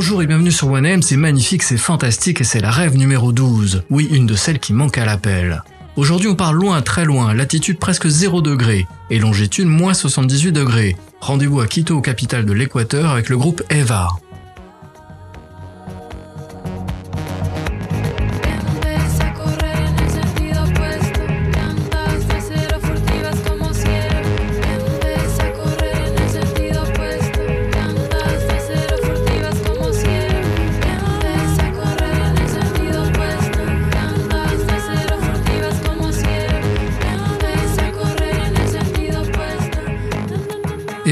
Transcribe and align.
Bonjour 0.00 0.22
et 0.22 0.28
bienvenue 0.28 0.52
sur 0.52 0.68
1M, 0.68 1.02
c'est 1.02 1.16
magnifique, 1.16 1.64
c'est 1.64 1.76
fantastique 1.76 2.40
et 2.40 2.44
c'est 2.44 2.60
la 2.60 2.70
rêve 2.70 2.96
numéro 2.96 3.32
12. 3.32 3.82
Oui, 3.90 4.08
une 4.12 4.26
de 4.26 4.36
celles 4.36 4.60
qui 4.60 4.72
manque 4.72 4.96
à 4.96 5.04
l'appel. 5.04 5.64
Aujourd'hui 5.96 6.28
on 6.28 6.36
part 6.36 6.52
loin, 6.52 6.80
très 6.82 7.04
loin, 7.04 7.34
latitude 7.34 7.80
presque 7.80 8.06
0 8.06 8.40
degré 8.40 8.86
et 9.10 9.18
longitude 9.18 9.66
moins 9.66 9.94
78 9.94 10.52
degrés. 10.52 10.96
Rendez-vous 11.20 11.58
à 11.58 11.66
Quito, 11.66 12.00
capitale 12.00 12.46
de 12.46 12.52
l'Équateur, 12.52 13.10
avec 13.10 13.28
le 13.28 13.38
groupe 13.38 13.64
EVA. 13.70 14.10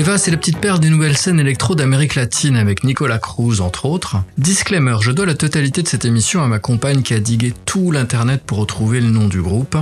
Eva, 0.07 0.19
c'est 0.19 0.31
la 0.31 0.37
petite 0.37 0.59
perle 0.59 0.79
des 0.79 0.89
nouvelles 0.89 1.17
scènes 1.17 1.41
électro 1.41 1.75
d'Amérique 1.75 2.15
latine 2.15 2.55
avec 2.55 2.85
Nicolas 2.85 3.19
Cruz, 3.19 3.61
entre 3.61 3.87
autres. 3.87 4.19
Disclaimer, 4.39 4.99
je 5.01 5.11
dois 5.11 5.27
la 5.27 5.35
totalité 5.35 5.83
de 5.83 5.89
cette 5.89 6.05
émission 6.05 6.45
à 6.45 6.47
ma 6.47 6.61
compagne 6.61 7.03
qui 7.03 7.12
a 7.12 7.19
digué 7.19 7.53
tout 7.65 7.91
l'internet 7.91 8.41
pour 8.47 8.59
retrouver 8.59 9.01
le 9.01 9.09
nom 9.09 9.27
du 9.27 9.43
groupe. 9.43 9.77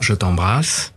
Je 0.00 0.12
t'embrasse. 0.12 0.92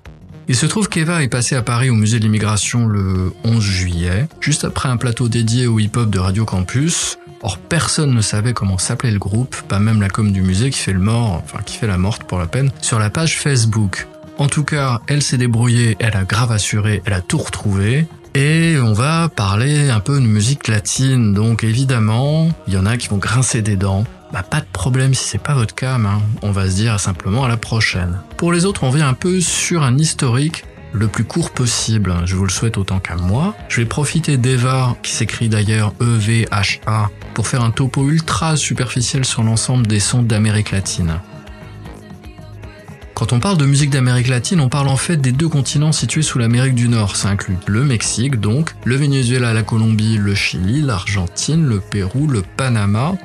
Il 0.48 0.56
se 0.56 0.66
trouve 0.66 0.90
qu'Eva 0.90 1.22
est 1.22 1.28
passée 1.28 1.56
à 1.56 1.62
Paris 1.62 1.92
au 1.92 1.94
musée 1.94 2.18
de 2.18 2.24
l'immigration 2.24 2.88
le 2.88 3.32
11 3.44 3.62
juillet, 3.62 4.28
juste 4.40 4.66
après 4.66 4.90
un 4.90 4.98
plateau 4.98 5.28
dédié 5.28 5.68
au 5.68 5.78
hip-hop 5.78 6.10
de 6.10 6.18
Radio 6.18 6.44
Campus. 6.44 7.20
Or, 7.44 7.60
personne 7.60 8.16
ne 8.16 8.22
savait 8.22 8.54
comment 8.54 8.80
s'appelait 8.80 9.12
le 9.12 9.20
groupe, 9.20 9.56
pas 9.68 9.78
même 9.78 10.02
la 10.02 10.10
com 10.10 10.32
du 10.32 10.42
musée 10.42 10.72
qui 10.72 10.80
fait 10.80 10.94
le 10.94 11.00
mort, 11.00 11.44
enfin 11.46 11.60
qui 11.64 11.78
fait 11.78 11.86
la 11.86 12.00
morte 12.00 12.24
pour 12.24 12.40
la 12.40 12.48
peine, 12.48 12.72
sur 12.82 12.98
la 12.98 13.12
page 13.12 13.38
Facebook. 13.38 14.08
En 14.40 14.48
tout 14.48 14.64
cas, 14.64 15.00
elle 15.06 15.22
s'est 15.22 15.38
débrouillée, 15.38 15.96
elle 16.00 16.18
a 16.18 16.24
grave 16.24 16.52
assuré, 16.52 17.04
elle 17.06 17.14
a 17.14 17.22
tout 17.22 17.38
retrouvé. 17.38 18.08
Et 18.36 18.78
on 18.80 18.94
va 18.94 19.30
parler 19.30 19.92
un 19.92 20.00
peu 20.00 20.20
de 20.20 20.26
musique 20.26 20.68
latine, 20.68 21.34
donc 21.34 21.64
évidemment, 21.64 22.50
il 22.68 22.74
y 22.74 22.78
en 22.78 22.86
a 22.88 22.98
qui 22.98 23.08
vont 23.08 23.18
grincer 23.18 23.62
des 23.62 23.76
dents. 23.76 24.06
Bah 24.32 24.42
pas 24.42 24.60
de 24.60 24.66
problème 24.74 25.14
si 25.14 25.24
c'est 25.24 25.42
pas 25.42 25.54
votre 25.54 25.76
cas, 25.76 25.98
hein. 25.98 26.20
on 26.42 26.52
va 26.52 26.68
se 26.68 26.76
dire 26.76 27.00
simplement 27.00 27.46
à 27.46 27.48
la 27.48 27.58
prochaine. 27.58 28.22
Pour 28.38 28.52
les 28.52 28.66
autres, 28.66 28.84
on 28.86 28.90
vient 28.90 29.08
un 29.08 29.14
peu 29.14 29.40
sur 29.40 29.84
un 29.84 30.00
historique 30.00 30.66
le 30.94 31.08
plus 31.08 31.24
court 31.24 31.52
possible, 31.52 32.16
je 32.26 32.36
vous 32.36 32.46
le 32.46 32.52
souhaite 32.52 32.78
autant 32.78 33.00
qu'à 33.00 33.16
moi. 33.16 33.56
Je 33.70 33.82
vais 33.82 33.88
profiter 33.88 34.38
d'Eva, 34.38 34.96
qui 35.04 35.12
s'écrit 35.12 35.50
d'ailleurs 35.50 35.94
E-V-H-A, 36.02 37.10
pour 37.34 37.48
faire 37.48 37.64
un 37.64 37.72
topo 37.72 38.10
ultra 38.10 38.56
superficiel 38.56 39.26
sur 39.26 39.44
l'ensemble 39.44 39.88
des 39.88 40.00
sons 40.00 40.24
d'Amérique 40.24 40.72
latine. 40.72 41.20
Quand 43.14 43.32
on 43.32 43.40
parle 43.40 43.58
de 43.58 43.66
musique 43.66 43.92
d'Amérique 43.92 44.28
latine, 44.28 44.60
on 44.60 44.70
parle 44.70 44.88
en 44.88 44.98
fait 44.98 45.18
des 45.18 45.32
deux 45.32 45.48
continents 45.48 45.92
situés 45.92 46.24
sous 46.24 46.40
l'Amérique 46.40 46.76
du 46.76 46.90
Nord. 46.90 47.16
Ça 47.16 47.30
inclut 47.30 47.58
le 47.68 47.84
Mexique, 47.84 48.40
donc, 48.40 48.74
le 48.86 48.96
Venezuela, 48.96 49.54
la 49.54 49.64
Colombie, 49.64 50.18
le 50.18 50.34
Chili, 50.34 50.82
l'Argentine, 50.82 51.66
le 51.66 51.80
Pérou, 51.80 52.28
le 52.28 52.42
Panama, 52.42 53.16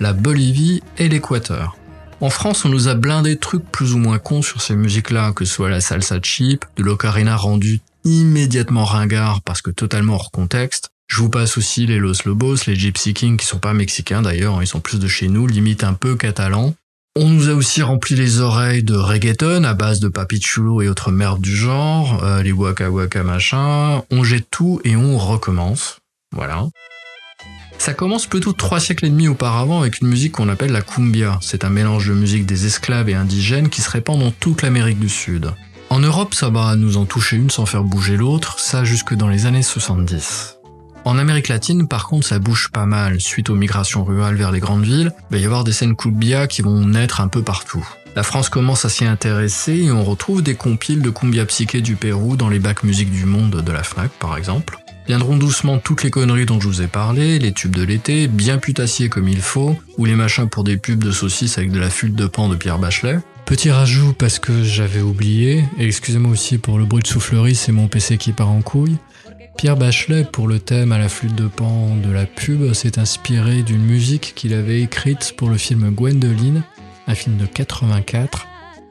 la 0.00 0.12
Bolivie 0.12 0.82
et 0.98 1.08
l'Équateur. 1.08 1.76
En 2.20 2.30
France, 2.30 2.64
on 2.64 2.70
nous 2.70 2.88
a 2.88 2.94
blindé 2.94 3.36
trucs 3.36 3.64
plus 3.70 3.92
ou 3.92 3.98
moins 3.98 4.18
cons 4.18 4.42
sur 4.42 4.62
ces 4.62 4.74
musiques-là, 4.74 5.32
que 5.32 5.44
ce 5.44 5.54
soit 5.54 5.70
la 5.70 5.80
salsa 5.80 6.18
cheap, 6.22 6.64
de 6.76 6.82
l'ocarina 6.82 7.36
rendu 7.36 7.80
immédiatement 8.04 8.84
ringard 8.84 9.42
parce 9.42 9.62
que 9.62 9.70
totalement 9.70 10.14
hors 10.14 10.30
contexte. 10.30 10.90
Je 11.08 11.20
vous 11.20 11.30
passe 11.30 11.56
aussi 11.56 11.86
les 11.86 11.98
Los 11.98 12.24
Lobos, 12.24 12.56
les 12.66 12.74
Gypsy 12.74 13.14
Kings 13.14 13.36
qui 13.36 13.46
sont 13.46 13.58
pas 13.58 13.74
mexicains 13.74 14.22
d'ailleurs, 14.22 14.60
ils 14.62 14.66
sont 14.66 14.80
plus 14.80 14.98
de 14.98 15.06
chez 15.06 15.28
nous, 15.28 15.46
limite 15.46 15.84
un 15.84 15.94
peu 15.94 16.16
catalans. 16.16 16.74
On 17.18 17.30
nous 17.30 17.48
a 17.48 17.54
aussi 17.54 17.80
rempli 17.80 18.14
les 18.14 18.40
oreilles 18.40 18.82
de 18.82 18.94
reggaeton 18.94 19.64
à 19.64 19.72
base 19.72 20.00
de 20.00 20.08
papi 20.08 20.38
chulo 20.38 20.82
et 20.82 20.88
autres 20.90 21.10
merdes 21.10 21.40
du 21.40 21.56
genre, 21.56 22.22
euh, 22.22 22.42
les 22.42 22.52
waka 22.52 22.90
waka 22.90 23.22
machin. 23.22 24.02
On 24.10 24.22
jette 24.22 24.48
tout 24.50 24.82
et 24.84 24.96
on 24.96 25.16
recommence. 25.16 25.96
Voilà. 26.32 26.66
Ça 27.78 27.94
commence 27.94 28.26
plutôt 28.26 28.52
trois 28.52 28.80
siècles 28.80 29.06
et 29.06 29.08
demi 29.08 29.28
auparavant 29.28 29.80
avec 29.80 30.02
une 30.02 30.08
musique 30.08 30.32
qu'on 30.32 30.50
appelle 30.50 30.72
la 30.72 30.82
cumbia. 30.82 31.38
C'est 31.40 31.64
un 31.64 31.70
mélange 31.70 32.06
de 32.06 32.12
musique 32.12 32.44
des 32.44 32.66
esclaves 32.66 33.08
et 33.08 33.14
indigènes 33.14 33.70
qui 33.70 33.80
se 33.80 33.88
répand 33.88 34.20
dans 34.20 34.30
toute 34.30 34.60
l'Amérique 34.60 35.00
du 35.00 35.08
Sud. 35.08 35.52
En 35.88 36.00
Europe, 36.00 36.34
ça 36.34 36.50
va 36.50 36.76
nous 36.76 36.98
en 36.98 37.06
toucher 37.06 37.36
une 37.36 37.48
sans 37.48 37.64
faire 37.64 37.84
bouger 37.84 38.18
l'autre, 38.18 38.58
ça 38.58 38.84
jusque 38.84 39.14
dans 39.14 39.28
les 39.28 39.46
années 39.46 39.62
70. 39.62 40.55
En 41.06 41.18
Amérique 41.18 41.46
latine, 41.46 41.86
par 41.86 42.08
contre, 42.08 42.26
ça 42.26 42.40
bouge 42.40 42.68
pas 42.72 42.84
mal. 42.84 43.20
Suite 43.20 43.48
aux 43.48 43.54
migrations 43.54 44.02
rurales 44.02 44.34
vers 44.34 44.50
les 44.50 44.58
grandes 44.58 44.82
villes, 44.82 45.12
il 45.30 45.36
va 45.36 45.40
y 45.40 45.44
avoir 45.44 45.62
des 45.62 45.70
scènes 45.70 45.94
cumbia 45.94 46.48
qui 46.48 46.62
vont 46.62 46.84
naître 46.84 47.20
un 47.20 47.28
peu 47.28 47.42
partout. 47.42 47.88
La 48.16 48.24
France 48.24 48.48
commence 48.48 48.84
à 48.84 48.88
s'y 48.88 49.04
intéresser 49.04 49.76
et 49.84 49.92
on 49.92 50.02
retrouve 50.02 50.42
des 50.42 50.56
compiles 50.56 51.02
de 51.02 51.10
cumbia 51.10 51.46
psyché 51.46 51.80
du 51.80 51.94
Pérou 51.94 52.34
dans 52.34 52.48
les 52.48 52.58
bacs 52.58 52.82
musique 52.82 53.12
du 53.12 53.24
monde 53.24 53.62
de 53.62 53.70
la 53.70 53.84
FNAC, 53.84 54.10
par 54.18 54.36
exemple. 54.36 54.78
Viendront 55.06 55.36
doucement 55.36 55.78
toutes 55.78 56.02
les 56.02 56.10
conneries 56.10 56.44
dont 56.44 56.58
je 56.58 56.66
vous 56.66 56.82
ai 56.82 56.88
parlé, 56.88 57.38
les 57.38 57.52
tubes 57.52 57.76
de 57.76 57.84
l'été, 57.84 58.26
bien 58.26 58.58
putassiers 58.58 59.08
comme 59.08 59.28
il 59.28 59.40
faut, 59.40 59.78
ou 59.98 60.06
les 60.06 60.16
machins 60.16 60.48
pour 60.48 60.64
des 60.64 60.76
pubs 60.76 61.04
de 61.04 61.12
saucisses 61.12 61.56
avec 61.56 61.70
de 61.70 61.78
la 61.78 61.88
fuite 61.88 62.16
de 62.16 62.26
pan 62.26 62.48
de 62.48 62.56
Pierre 62.56 62.80
Bachelet. 62.80 63.20
Petit 63.44 63.70
rajout 63.70 64.12
parce 64.12 64.40
que 64.40 64.64
j'avais 64.64 65.02
oublié, 65.02 65.66
et 65.78 65.86
excusez-moi 65.86 66.32
aussi 66.32 66.58
pour 66.58 66.80
le 66.80 66.84
bruit 66.84 67.04
de 67.04 67.06
soufflerie, 67.06 67.54
c'est 67.54 67.70
mon 67.70 67.86
PC 67.86 68.18
qui 68.18 68.32
part 68.32 68.50
en 68.50 68.60
couille. 68.60 68.96
Pierre 69.56 69.76
Bachelet, 69.76 70.24
pour 70.24 70.48
le 70.48 70.58
thème 70.58 70.92
à 70.92 70.98
la 70.98 71.08
flûte 71.08 71.34
de 71.34 71.46
pan 71.46 71.96
de 71.96 72.10
la 72.10 72.26
pub, 72.26 72.74
s'est 72.74 72.98
inspiré 72.98 73.62
d'une 73.62 73.84
musique 73.84 74.34
qu'il 74.34 74.52
avait 74.52 74.82
écrite 74.82 75.32
pour 75.34 75.48
le 75.48 75.56
film 75.56 75.90
Gwendoline, 75.90 76.62
un 77.06 77.14
film 77.14 77.38
de 77.38 77.46
84, 77.46 78.46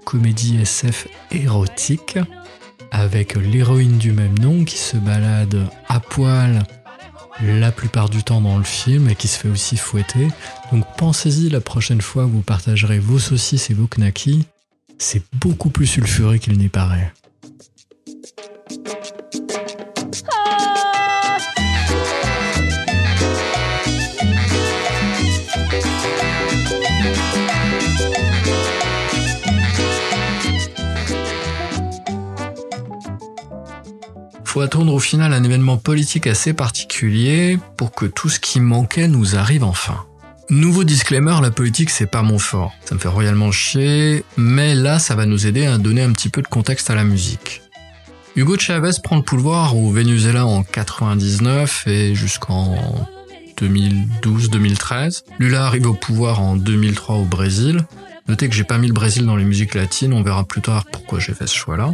comédie 0.05 0.57
SF 0.59 1.07
érotique, 1.31 2.17
avec 2.91 3.35
l'héroïne 3.35 3.99
du 3.99 4.11
même 4.11 4.37
nom 4.39 4.63
qui 4.63 4.77
se 4.77 4.97
balade 4.97 5.67
à 5.87 5.99
poil 5.99 6.63
la 7.43 7.71
plupart 7.71 8.09
du 8.09 8.23
temps 8.23 8.41
dans 8.41 8.57
le 8.57 8.63
film 8.63 9.07
et 9.09 9.15
qui 9.15 9.27
se 9.27 9.37
fait 9.37 9.49
aussi 9.49 9.77
fouetter. 9.77 10.29
Donc 10.71 10.85
pensez-y 10.97 11.49
la 11.49 11.61
prochaine 11.61 12.01
fois 12.01 12.23
que 12.23 12.31
vous 12.31 12.41
partagerez 12.41 12.97
vos 12.97 13.19
saucisses 13.19 13.69
et 13.69 13.75
vos 13.75 13.87
knackis. 13.87 14.45
C'est 14.97 15.23
beaucoup 15.33 15.69
plus 15.69 15.85
sulfuré 15.85 16.39
qu'il 16.39 16.57
n'y 16.57 16.69
paraît. 16.69 17.11
Faut 34.55 34.61
attendre 34.61 34.93
au 34.93 34.99
final 34.99 35.33
un 35.33 35.43
événement 35.43 35.75
politique 35.75 36.27
assez 36.27 36.53
particulier 36.53 37.59
pour 37.75 37.91
que 37.91 38.05
tout 38.05 38.29
ce 38.29 38.39
qui 38.39 38.61
manquait 38.61 39.09
nous 39.09 39.35
arrive 39.35 39.65
enfin. 39.65 40.05
Nouveau 40.49 40.85
disclaimer, 40.85 41.35
la 41.41 41.51
politique 41.51 41.89
c'est 41.89 42.05
pas 42.05 42.21
mon 42.21 42.39
fort. 42.39 42.71
Ça 42.85 42.95
me 42.95 42.99
fait 43.01 43.09
royalement 43.09 43.51
chier, 43.51 44.23
mais 44.37 44.73
là 44.73 44.97
ça 44.97 45.13
va 45.13 45.25
nous 45.25 45.45
aider 45.45 45.65
à 45.65 45.77
donner 45.77 46.03
un 46.03 46.13
petit 46.13 46.29
peu 46.29 46.41
de 46.41 46.47
contexte 46.47 46.89
à 46.89 46.95
la 46.95 47.03
musique. 47.03 47.63
Hugo 48.37 48.57
Chavez 48.57 48.91
prend 49.03 49.17
le 49.17 49.23
pouvoir 49.23 49.75
au 49.75 49.91
Venezuela 49.91 50.45
en 50.45 50.63
99 50.63 51.87
et 51.87 52.15
jusqu'en 52.15 52.77
2012-2013. 53.57 55.23
Lula 55.37 55.65
arrive 55.65 55.87
au 55.87 55.95
pouvoir 55.95 56.39
en 56.39 56.55
2003 56.55 57.17
au 57.17 57.25
Brésil. 57.25 57.85
Notez 58.29 58.47
que 58.47 58.55
j'ai 58.55 58.63
pas 58.63 58.77
mis 58.77 58.87
le 58.87 58.93
Brésil 58.93 59.25
dans 59.25 59.35
les 59.35 59.43
musiques 59.43 59.75
latines, 59.75 60.13
on 60.13 60.23
verra 60.23 60.45
plus 60.45 60.61
tard 60.61 60.85
pourquoi 60.89 61.19
j'ai 61.19 61.33
fait 61.33 61.45
ce 61.45 61.55
choix-là. 61.55 61.93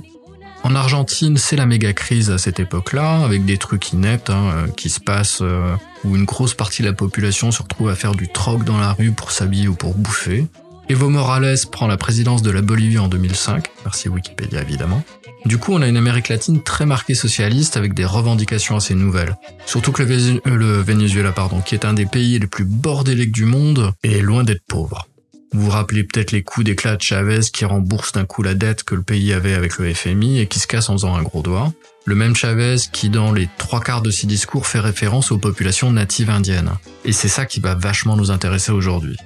En 0.64 0.76
Argentine, 0.76 1.38
c'est 1.38 1.56
la 1.56 1.66
méga 1.66 1.92
crise 1.94 2.30
à 2.30 2.38
cette 2.38 2.60
époque-là, 2.60 3.24
avec 3.24 3.46
des 3.46 3.58
trucs 3.58 3.94
ineptes 3.94 4.30
hein, 4.30 4.52
euh, 4.54 4.68
qui 4.68 4.90
se 4.90 5.00
passent 5.00 5.40
euh, 5.42 5.76
où 6.04 6.16
une 6.16 6.26
grosse 6.26 6.54
partie 6.54 6.84
de 6.84 6.88
la 6.88 6.94
population 6.94 7.52
se 7.52 7.64
retrouve 7.64 7.90
à 7.90 7.96
faire 7.96 8.14
du 8.14 8.28
troc 8.28 8.64
dans 8.64 8.78
la 8.78 8.94
rue 8.94 9.12
pour 9.12 9.32
s'habiller 9.32 9.68
ou 9.68 9.74
pour 9.74 9.96
bouffer. 9.96 10.48
Evo 10.88 11.10
Morales 11.10 11.58
prend 11.72 11.88
la 11.88 11.98
présidence 11.98 12.42
de 12.42 12.52
la 12.52 12.62
Bolivie 12.62 13.00
en 13.00 13.08
2005, 13.08 13.70
merci 13.86 14.10
Wikipédia 14.10 14.62
évidemment. 14.62 15.04
Du 15.46 15.58
coup, 15.58 15.74
on 15.74 15.82
a 15.82 15.88
une 15.88 15.98
Amérique 15.98 16.30
latine 16.30 16.62
très 16.62 16.86
marquée 16.86 17.16
socialiste 17.16 17.76
avec 17.76 17.96
des 17.96 18.06
revendications 18.06 18.76
assez 18.76 18.94
nouvelles. 18.94 19.36
Surtout 19.66 19.92
que 19.92 20.04
le, 20.04 20.42
le 20.46 20.82
Venezuela, 20.82 21.32
pardon, 21.32 21.62
qui 21.62 21.74
est 21.74 21.86
un 21.86 21.94
des 21.94 22.06
pays 22.06 22.38
les 22.38 22.46
plus 22.46 22.66
bordéliques 22.66 23.32
du 23.32 23.46
monde, 23.46 23.94
est 24.04 24.22
loin 24.22 24.44
d'être 24.44 24.64
pauvre. 24.68 25.08
Vous 25.54 25.64
vous 25.64 25.70
rappelez 25.70 26.06
peut-être 26.06 26.32
les 26.32 26.44
coups 26.44 26.66
d'éclat 26.66 26.96
de 26.96 27.02
Chavez 27.02 27.42
qui 27.52 27.66
rembourse 27.66 28.14
d'un 28.14 28.26
coup 28.26 28.42
la 28.42 28.54
dette 28.54 28.84
que 28.84 28.96
le 28.96 29.02
pays 29.02 29.34
avait 29.34 29.54
avec 29.54 29.78
le 29.78 29.94
FMI 29.94 30.40
et 30.40 30.48
qui 30.48 30.60
se 30.60 30.68
casse 30.68 30.90
en 30.90 30.94
faisant 30.94 31.14
un 31.16 31.24
gros 31.24 31.42
doigt. 31.42 31.74
Le 32.06 32.16
même 32.16 32.36
Chavez 32.38 32.78
qui, 32.92 33.10
dans 33.10 33.34
les 33.34 33.50
trois 33.58 33.82
quarts 33.82 34.02
de 34.02 34.12
ses 34.12 34.28
discours, 34.28 34.66
fait 34.66 34.80
référence 34.80 35.32
aux 35.32 35.38
populations 35.38 35.92
natives 35.92 36.30
indiennes. 36.30 36.72
Et 37.04 37.12
c'est 37.12 37.28
ça 37.28 37.46
qui 37.46 37.60
va 37.60 37.76
vachement 37.76 38.16
nous 38.16 38.32
intéresser 38.32 38.72
aujourd'hui. 38.72 39.18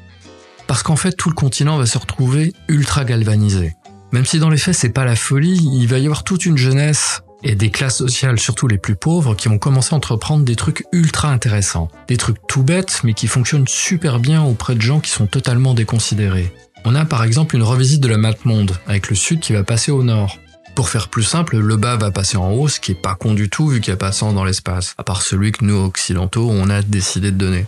Parce 0.65 0.81
qu'en 0.81 0.95
fait, 0.95 1.11
tout 1.11 1.29
le 1.29 1.35
continent 1.35 1.77
va 1.77 1.85
se 1.85 1.97
retrouver 1.99 2.53
ultra 2.67 3.05
galvanisé. 3.05 3.75
Même 4.11 4.25
si 4.25 4.39
dans 4.39 4.49
les 4.49 4.57
faits, 4.57 4.75
c'est 4.75 4.89
pas 4.89 5.05
la 5.05 5.15
folie, 5.15 5.59
il 5.73 5.87
va 5.87 5.99
y 5.99 6.05
avoir 6.05 6.23
toute 6.23 6.47
une 6.47 6.57
jeunesse 6.57 7.21
et 7.45 7.55
des 7.55 7.69
classes 7.69 7.97
sociales, 7.97 8.39
surtout 8.39 8.67
les 8.67 8.79
plus 8.79 8.95
pauvres, 8.95 9.35
qui 9.35 9.47
vont 9.47 9.59
commencer 9.59 9.93
à 9.93 9.97
entreprendre 9.97 10.43
des 10.43 10.55
trucs 10.55 10.83
ultra 10.91 11.29
intéressants. 11.29 11.89
Des 12.07 12.17
trucs 12.17 12.45
tout 12.47 12.63
bêtes, 12.63 13.01
mais 13.03 13.13
qui 13.13 13.27
fonctionnent 13.27 13.67
super 13.67 14.19
bien 14.19 14.43
auprès 14.43 14.75
de 14.75 14.81
gens 14.81 14.99
qui 14.99 15.11
sont 15.11 15.27
totalement 15.27 15.75
déconsidérés. 15.75 16.51
On 16.83 16.95
a 16.95 17.05
par 17.05 17.23
exemple 17.23 17.55
une 17.55 17.63
revisite 17.63 18.01
de 18.01 18.07
la 18.07 18.17
map 18.17 18.33
monde, 18.43 18.77
avec 18.87 19.09
le 19.09 19.15
sud 19.15 19.39
qui 19.39 19.53
va 19.53 19.63
passer 19.63 19.91
au 19.91 20.03
nord. 20.03 20.39
Pour 20.73 20.89
faire 20.89 21.07
plus 21.07 21.23
simple, 21.23 21.57
le 21.57 21.77
bas 21.77 21.95
va 21.95 22.11
passer 22.11 22.35
en 22.35 22.51
haut, 22.51 22.67
ce 22.67 22.79
qui 22.79 22.91
est 22.91 23.01
pas 23.01 23.15
con 23.15 23.33
du 23.33 23.49
tout 23.49 23.67
vu 23.67 23.79
qu'il 23.79 23.91
y 23.91 23.93
a 23.93 23.97
pas 23.97 24.11
sens 24.11 24.33
dans 24.33 24.43
l'espace, 24.43 24.95
à 24.97 25.03
part 25.03 25.21
celui 25.21 25.51
que 25.51 25.63
nous 25.63 25.77
occidentaux 25.77 26.49
on 26.51 26.69
a 26.69 26.81
décidé 26.81 27.31
de 27.31 27.37
donner. 27.37 27.65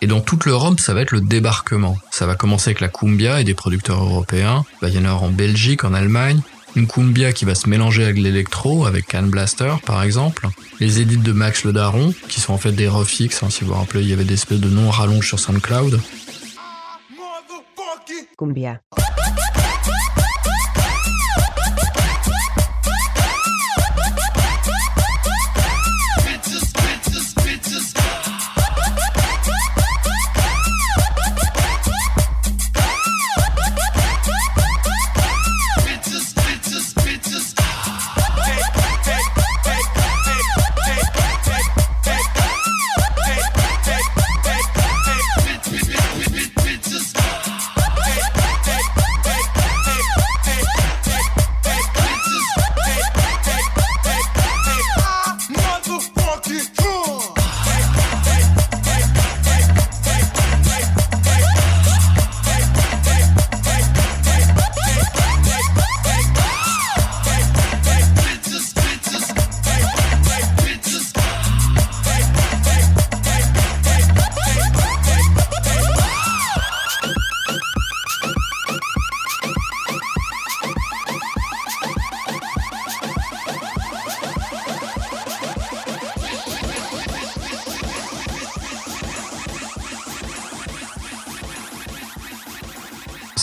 Et 0.00 0.06
dans 0.06 0.20
toute 0.20 0.44
l'Europe, 0.46 0.80
ça 0.80 0.94
va 0.94 1.02
être 1.02 1.12
le 1.12 1.20
débarquement. 1.20 1.96
Ça 2.10 2.26
va 2.26 2.34
commencer 2.34 2.70
avec 2.70 2.80
la 2.80 2.88
cumbia 2.88 3.40
et 3.40 3.44
des 3.44 3.54
producteurs 3.54 4.02
européens. 4.02 4.64
Il 4.82 4.88
y 4.88 4.98
en 4.98 5.04
avoir 5.04 5.24
en 5.24 5.30
Belgique, 5.30 5.84
en 5.84 5.92
Allemagne, 5.92 6.40
une 6.78 6.86
cumbia 6.86 7.32
qui 7.32 7.44
va 7.44 7.54
se 7.54 7.68
mélanger 7.68 8.04
avec 8.04 8.18
l'électro, 8.18 8.86
avec 8.86 9.08
Can 9.08 9.24
Blaster 9.24 9.74
par 9.84 10.02
exemple, 10.02 10.46
les 10.80 11.00
édits 11.00 11.16
de 11.16 11.32
Max 11.32 11.64
le 11.64 11.72
Daron, 11.72 12.14
qui 12.28 12.40
sont 12.40 12.52
en 12.52 12.58
fait 12.58 12.72
des 12.72 12.88
refix, 12.88 13.42
hein, 13.42 13.50
si 13.50 13.64
vous 13.64 13.72
vous 13.72 13.78
rappelez, 13.78 14.02
il 14.02 14.08
y 14.08 14.12
avait 14.12 14.24
des 14.24 14.34
espèces 14.34 14.60
de 14.60 14.68
noms 14.68 14.90
rallonges 14.90 15.26
sur 15.26 15.40
SoundCloud. 15.40 16.00
Cumbia. 18.38 18.80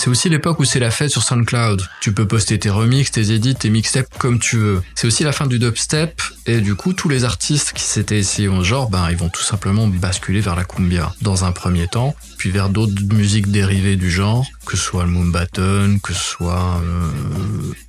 C'est 0.05 0.11
aussi 0.11 0.29
l'époque 0.29 0.59
où 0.59 0.65
c'est 0.65 0.79
la 0.79 0.91
fête 0.91 1.09
sur 1.09 1.23
SoundCloud. 1.23 1.81
Tu 1.99 2.13
peux 2.13 2.27
poster 2.27 2.59
tes 2.59 2.69
remixes, 2.69 3.09
tes 3.09 3.31
edits, 3.31 3.55
tes 3.55 3.71
mixtapes 3.71 4.15
comme 4.19 4.37
tu 4.37 4.55
veux. 4.55 4.83
C'est 4.93 5.07
aussi 5.07 5.23
la 5.23 5.31
fin 5.31 5.47
du 5.47 5.57
dubstep 5.57 6.21
et 6.45 6.61
du 6.61 6.75
coup 6.75 6.93
tous 6.93 7.09
les 7.09 7.23
artistes 7.23 7.73
qui 7.73 7.81
s'étaient 7.81 8.19
essayés 8.19 8.47
au 8.47 8.63
genre, 8.63 8.87
ben 8.91 9.09
ils 9.09 9.17
vont 9.17 9.29
tout 9.29 9.41
simplement 9.41 9.87
basculer 9.87 10.41
vers 10.41 10.55
la 10.55 10.63
cumbia 10.63 11.11
dans 11.23 11.43
un 11.43 11.51
premier 11.51 11.87
temps, 11.87 12.13
puis 12.37 12.51
vers 12.51 12.69
d'autres 12.69 13.01
musiques 13.15 13.49
dérivées 13.49 13.95
du 13.95 14.11
genre, 14.11 14.45
que 14.67 14.77
ce 14.77 14.83
soit 14.83 15.05
le 15.05 15.09
moonbaton, 15.09 15.97
que 16.03 16.13
ce 16.13 16.23
soit 16.23 16.79
euh, 16.83 17.09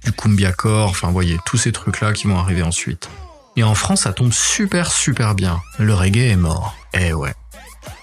du 0.06 0.12
cumbia 0.12 0.52
core, 0.52 0.88
enfin 0.88 1.10
voyez 1.10 1.36
tous 1.44 1.58
ces 1.58 1.72
trucs 1.72 2.00
là 2.00 2.14
qui 2.14 2.28
vont 2.28 2.38
arriver 2.38 2.62
ensuite. 2.62 3.10
Et 3.56 3.62
en 3.62 3.74
France, 3.74 4.02
ça 4.02 4.14
tombe 4.14 4.32
super 4.32 4.90
super 4.90 5.34
bien. 5.34 5.60
Le 5.78 5.92
reggae 5.92 6.30
est 6.30 6.36
mort. 6.36 6.74
Eh 6.94 7.12
ouais. 7.12 7.34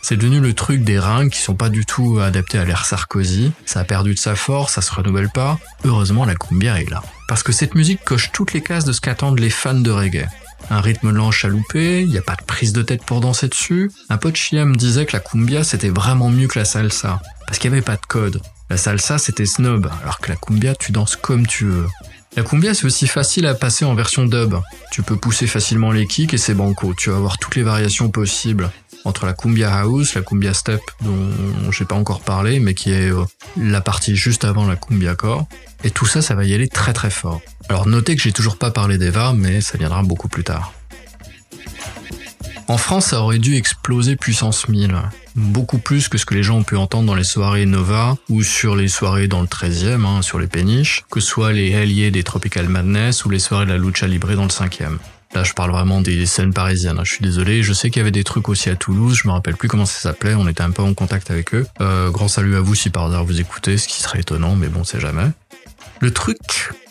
C'est 0.03 0.17
devenu 0.17 0.41
le 0.41 0.53
truc 0.53 0.83
des 0.83 0.99
reins 0.99 1.29
qui 1.29 1.39
sont 1.39 1.55
pas 1.55 1.69
du 1.69 1.85
tout 1.85 2.19
adaptés 2.19 2.57
à 2.57 2.65
l'ère 2.65 2.83
Sarkozy. 2.83 3.53
Ça 3.65 3.79
a 3.79 3.83
perdu 3.85 4.13
de 4.13 4.19
sa 4.19 4.35
force, 4.35 4.73
ça 4.73 4.81
se 4.81 4.93
renouvelle 4.93 5.29
pas. 5.29 5.57
Heureusement, 5.85 6.25
la 6.25 6.35
cumbia 6.35 6.81
est 6.81 6.89
là. 6.89 7.01
Parce 7.29 7.41
que 7.41 7.53
cette 7.53 7.73
musique 7.73 8.03
coche 8.03 8.31
toutes 8.33 8.51
les 8.51 8.59
cases 8.59 8.83
de 8.83 8.91
ce 8.91 8.99
qu'attendent 8.99 9.39
les 9.39 9.49
fans 9.49 9.73
de 9.73 9.89
reggae. 9.89 10.27
Un 10.69 10.81
rythme 10.81 11.11
lent 11.11 11.31
chaloupé, 11.31 12.01
il 12.01 12.17
a 12.17 12.21
pas 12.21 12.35
de 12.35 12.43
prise 12.43 12.73
de 12.73 12.81
tête 12.81 13.05
pour 13.05 13.21
danser 13.21 13.47
dessus. 13.47 13.89
Un 14.09 14.17
pote 14.17 14.35
chiam 14.35 14.75
disait 14.75 15.05
que 15.05 15.13
la 15.13 15.21
cumbia 15.21 15.63
c'était 15.63 15.89
vraiment 15.89 16.29
mieux 16.29 16.47
que 16.47 16.59
la 16.59 16.65
salsa. 16.65 17.21
Parce 17.47 17.57
qu'il 17.57 17.71
n'y 17.71 17.77
avait 17.77 17.85
pas 17.85 17.95
de 17.95 18.05
code. 18.05 18.41
La 18.69 18.75
salsa 18.75 19.17
c'était 19.17 19.45
snob, 19.45 19.89
alors 20.01 20.19
que 20.19 20.29
la 20.29 20.35
cumbia 20.35 20.75
tu 20.75 20.91
danses 20.91 21.15
comme 21.15 21.47
tu 21.47 21.63
veux. 21.63 21.87
La 22.35 22.43
cumbia 22.43 22.73
c'est 22.73 22.85
aussi 22.85 23.07
facile 23.07 23.45
à 23.45 23.53
passer 23.53 23.85
en 23.85 23.95
version 23.95 24.25
dub. 24.25 24.55
Tu 24.91 25.01
peux 25.01 25.15
pousser 25.15 25.47
facilement 25.47 25.91
les 25.91 26.07
kicks 26.07 26.33
et 26.33 26.37
c'est 26.37 26.55
banco, 26.55 26.93
tu 26.93 27.09
vas 27.09 27.15
avoir 27.15 27.37
toutes 27.37 27.55
les 27.55 27.63
variations 27.63 28.09
possibles 28.09 28.69
entre 29.05 29.25
la 29.25 29.33
Cumbia 29.33 29.73
House, 29.73 30.15
la 30.15 30.21
Cumbia 30.21 30.53
Step 30.53 30.81
dont 31.01 31.71
j'ai 31.71 31.85
pas 31.85 31.95
encore 31.95 32.21
parlé, 32.21 32.59
mais 32.59 32.73
qui 32.73 32.91
est 32.91 33.11
euh, 33.11 33.25
la 33.57 33.81
partie 33.81 34.15
juste 34.15 34.43
avant 34.45 34.65
la 34.65 34.75
Cumbia 34.75 35.15
Core. 35.15 35.45
Et 35.83 35.91
tout 35.91 36.05
ça, 36.05 36.21
ça 36.21 36.35
va 36.35 36.45
y 36.45 36.53
aller 36.53 36.67
très 36.67 36.93
très 36.93 37.09
fort. 37.09 37.41
Alors 37.69 37.87
notez 37.87 38.15
que 38.15 38.21
j'ai 38.21 38.31
toujours 38.31 38.57
pas 38.57 38.71
parlé 38.71 38.97
d'Eva, 38.97 39.33
mais 39.33 39.61
ça 39.61 39.77
viendra 39.77 40.03
beaucoup 40.03 40.27
plus 40.27 40.43
tard. 40.43 40.73
En 42.67 42.77
France, 42.77 43.07
ça 43.07 43.21
aurait 43.21 43.39
dû 43.39 43.55
exploser 43.55 44.15
puissance 44.15 44.69
1000. 44.69 44.95
Beaucoup 45.35 45.79
plus 45.79 46.07
que 46.07 46.17
ce 46.17 46.25
que 46.25 46.33
les 46.33 46.43
gens 46.43 46.59
ont 46.59 46.63
pu 46.63 46.77
entendre 46.77 47.07
dans 47.07 47.15
les 47.15 47.23
soirées 47.23 47.65
Nova 47.65 48.15
ou 48.29 48.41
sur 48.41 48.75
les 48.75 48.87
soirées 48.87 49.27
dans 49.27 49.41
le 49.41 49.47
13e, 49.47 50.05
hein, 50.05 50.21
sur 50.21 50.39
les 50.39 50.47
péniches, 50.47 51.03
que 51.11 51.19
ce 51.19 51.27
soit 51.27 51.51
les 51.51 51.71
Helliers 51.71 52.11
des 52.11 52.23
Tropical 52.23 52.69
Madness 52.69 53.25
ou 53.25 53.29
les 53.29 53.39
soirées 53.39 53.65
de 53.65 53.71
la 53.71 53.77
Lucha 53.77 54.07
Libre 54.07 54.33
dans 54.33 54.43
le 54.43 54.49
5e. 54.49 54.97
Là, 55.35 55.43
je 55.43 55.53
parle 55.53 55.71
vraiment 55.71 55.99
des 55.99 56.25
scènes 56.25 56.53
parisiennes. 56.53 56.99
Hein. 56.99 57.03
Je 57.03 57.13
suis 57.13 57.23
désolé. 57.23 57.63
Je 57.63 57.73
sais 57.73 57.89
qu'il 57.89 57.99
y 57.99 58.01
avait 58.01 58.11
des 58.11 58.23
trucs 58.23 58.49
aussi 58.49 58.69
à 58.69 58.75
Toulouse. 58.75 59.19
Je 59.21 59.27
me 59.27 59.33
rappelle 59.33 59.55
plus 59.55 59.67
comment 59.67 59.85
ça 59.85 59.99
s'appelait. 59.99 60.35
On 60.35 60.47
était 60.47 60.61
un 60.61 60.71
peu 60.71 60.83
en 60.83 60.93
contact 60.93 61.31
avec 61.31 61.55
eux. 61.55 61.65
Euh, 61.81 62.11
grand 62.11 62.27
salut 62.27 62.55
à 62.55 62.61
vous 62.61 62.75
si 62.75 62.89
par 62.89 63.05
hasard 63.05 63.25
vous 63.25 63.39
écoutez, 63.39 63.77
ce 63.77 63.87
qui 63.87 64.01
serait 64.01 64.19
étonnant, 64.19 64.55
mais 64.55 64.67
bon, 64.67 64.83
c'est 64.83 64.99
jamais. 64.99 65.29
Le 66.01 66.11
truc, 66.11 66.37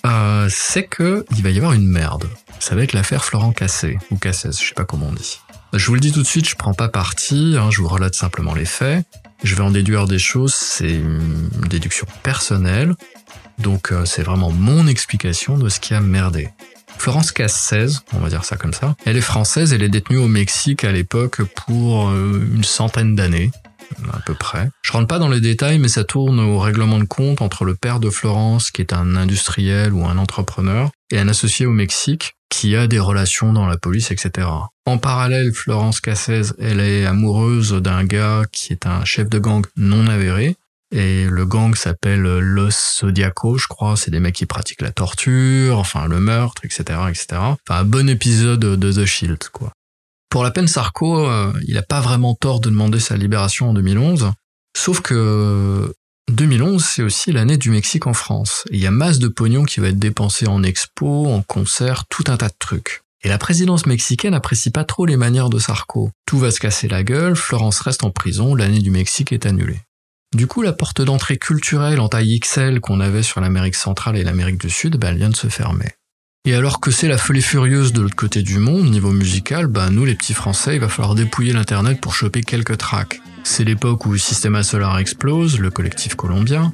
euh, 0.07 0.49
c'est 0.51 0.85
que 0.85 1.25
il 1.37 1.43
va 1.43 1.51
y 1.51 1.57
avoir 1.57 1.73
une 1.73 1.87
merde. 1.87 2.29
Ça 2.59 2.75
va 2.75 2.83
être 2.83 2.93
l'affaire 2.93 3.25
Florent 3.25 3.53
Cassé 3.53 3.99
ou 4.11 4.17
Cassès, 4.17 4.59
je 4.61 4.69
sais 4.69 4.75
pas 4.75 4.85
comment 4.85 5.09
on 5.09 5.13
dit. 5.13 5.39
Je 5.73 5.87
vous 5.87 5.95
le 5.95 6.01
dis 6.01 6.13
tout 6.13 6.23
de 6.23 6.27
suite, 6.27 6.49
je 6.49 6.57
prends 6.57 6.75
pas 6.75 6.89
parti. 6.89 7.57
Hein, 7.59 7.71
je 7.71 7.81
vous 7.81 7.89
relate 7.89 8.15
simplement 8.15 8.55
les 8.55 8.65
faits. 8.65 9.07
Je 9.43 9.55
vais 9.55 9.63
en 9.63 9.71
déduire 9.71 10.07
des 10.07 10.19
choses. 10.19 10.55
C'est 10.55 10.91
une 10.91 11.49
déduction 11.69 12.07
personnelle. 12.23 12.95
Donc 13.59 13.93
euh, 13.93 14.05
c'est 14.05 14.23
vraiment 14.23 14.51
mon 14.51 14.87
explication 14.87 15.57
de 15.59 15.69
ce 15.69 15.81
qui 15.81 15.95
a 15.95 16.01
merdé. 16.01 16.49
Florence 17.03 17.33
Cassez, 17.33 17.99
on 18.13 18.21
va 18.21 18.29
dire 18.29 18.45
ça 18.45 18.55
comme 18.55 18.73
ça. 18.73 18.95
Elle 19.05 19.17
est 19.17 19.23
française, 19.23 19.73
elle 19.73 19.83
est 19.83 19.89
détenue 19.89 20.19
au 20.19 20.29
Mexique 20.29 20.85
à 20.85 20.93
l'époque 20.93 21.43
pour 21.43 22.09
euh, 22.09 22.49
une 22.55 22.63
centaine 22.63 23.17
d'années 23.17 23.51
à 24.13 24.21
peu 24.21 24.35
près. 24.35 24.71
Je 24.83 24.93
rentre 24.93 25.09
pas 25.09 25.19
dans 25.19 25.29
les 25.29 25.41
détails, 25.41 25.81
mais 25.81 25.89
ça 25.89 26.05
tourne 26.05 26.39
au 26.39 26.61
règlement 26.61 27.01
de 27.01 27.05
compte 27.05 27.43
entre 27.43 27.65
le 27.65 27.75
père 27.75 27.99
de 27.99 28.09
Florence, 28.09 28.71
qui 28.71 28.83
est 28.83 28.93
un 28.93 29.17
industriel 29.17 29.93
ou 29.93 30.07
un 30.07 30.17
entrepreneur, 30.17 30.91
et 31.11 31.19
un 31.19 31.27
associé 31.27 31.67
au 31.67 31.73
Mexique, 31.73 32.37
qui 32.49 32.77
a 32.77 32.87
des 32.87 33.01
relations 33.01 33.53
dans 33.53 33.67
la 33.67 33.77
police, 33.77 34.13
etc. 34.13 34.47
En 34.87 34.99
parallèle, 34.99 35.53
Florence 35.53 36.01
Cassez, 36.01 36.53
elle 36.61 36.79
est 36.79 37.05
amoureuse 37.05 37.73
d'un 37.73 38.05
gars 38.05 38.45
qui 38.53 38.73
est 38.73 38.87
un 38.87 39.05
chef 39.05 39.29
de 39.29 39.41
gang 39.41 39.67
non 39.77 40.07
avéré, 40.07 40.55
et 40.93 41.25
le 41.25 41.47
gang 41.47 41.75
s'appelle 41.75 42.21
Los 42.21 43.01
Zodiaco, 43.01 43.57
je 43.57 43.67
crois. 43.67 43.97
C'est 43.97 44.11
des 44.11 44.21
mecs 44.21 44.35
qui 44.35 44.47
pratiquent 44.47 44.83
la 44.83 44.93
torture, 44.93 45.79
enfin 45.79 46.07
le 46.07 46.21
meurtre, 46.21 46.63
etc., 46.65 46.83
etc. 47.09 47.27
Enfin, 47.41 47.57
un 47.81 47.85
bon 47.85 48.09
épisode 48.09 48.61
de 48.61 48.93
The 48.93 49.07
Shield, 49.07 49.49
quoi. 49.53 49.73
Pour 50.29 50.45
la 50.45 50.51
peine, 50.51 50.69
Sarko, 50.69 51.27
euh, 51.27 51.53
il 51.67 51.77
a 51.77 51.83
pas 51.83 52.01
vraiment 52.01 52.35
tort 52.35 52.61
de 52.61 52.71
demander 52.71 53.01
sa 53.01 53.17
libération 53.17 53.71
en 53.71 53.75
2011. 53.75 54.33
Sauf 54.77 55.01
que 55.01 55.95
2011, 56.31 56.83
c'est 56.85 57.03
aussi 57.03 57.33
l'année 57.33 57.59
du 57.59 57.71
Mexique 57.71 58.07
en 58.07 58.15
France. 58.15 58.65
Il 58.71 58.79
y 58.79 58.87
a 58.87 58.91
masse 58.91 59.19
de 59.19 59.29
pognon 59.29 59.65
qui 59.65 59.81
va 59.81 59.89
être 59.89 59.99
dépensé 59.99 60.47
en 60.47 60.63
expo, 60.63 61.27
en 61.27 61.43
concert, 61.43 62.07
tout 62.07 62.25
un 62.29 62.37
tas 62.37 62.49
de 62.49 62.55
trucs. 62.59 63.03
Et 63.25 63.29
la 63.29 63.39
présidence 63.39 63.87
mexicaine 63.87 64.33
n'apprécie 64.33 64.71
pas 64.71 64.85
trop 64.85 65.07
les 65.07 65.17
manières 65.17 65.51
de 65.51 65.59
Sarko. 65.59 66.11
Tout 66.27 66.39
va 66.39 66.51
se 66.51 66.61
casser 66.61 66.89
la 66.89 67.05
gueule, 67.05 67.37
Florence 67.37 67.81
reste 67.81 68.03
en 68.03 68.11
prison, 68.11 68.55
l'année 68.55 68.81
du 68.81 68.91
Mexique 68.91 69.33
est 69.33 69.47
annulée. 69.47 69.81
Du 70.35 70.47
coup, 70.47 70.63
la 70.63 70.73
porte 70.73 71.03
d'entrée 71.03 71.37
culturelle 71.37 72.01
en 72.01 72.09
taille 72.09 72.41
XL 72.41 72.81
qu'on 72.81 73.01
avait 73.01 73.23
sur 73.23 73.43
l'Amérique 73.43 73.75
centrale 73.75 74.17
et 74.17 74.25
l'Amérique 74.25 74.59
du 74.59 74.71
Sud, 74.71 74.97
bah, 74.97 75.09
elle 75.11 75.19
vient 75.19 75.29
de 75.29 75.37
se 75.37 75.49
fermer. 75.49 75.91
Et 76.47 76.55
alors 76.55 76.81
que 76.81 76.91
c'est 76.91 77.07
la 77.07 77.19
folie 77.19 77.43
furieuse 77.43 77.93
de 77.93 78.01
l'autre 78.01 78.17
côté 78.17 78.43
du 78.43 78.59
monde, 78.59 78.91
niveau 78.91 79.13
musical, 79.13 79.69
bah 79.69 79.91
nous 79.91 80.05
les 80.05 80.17
petits 80.17 80.35
français, 80.35 80.75
il 80.75 80.81
va 80.81 80.89
falloir 80.89 81.15
dépouiller 81.15 81.53
l'internet 81.53 82.01
pour 82.01 82.15
choper 82.15 82.41
quelques 82.41 82.79
tracks. 82.79 83.21
C'est 83.45 83.63
l'époque 83.63 84.07
où 84.07 84.17
Systema 84.17 84.65
Solar 84.65 84.99
explose, 84.99 85.61
le 85.61 85.71
collectif 85.71 86.17
colombien, 86.17 86.73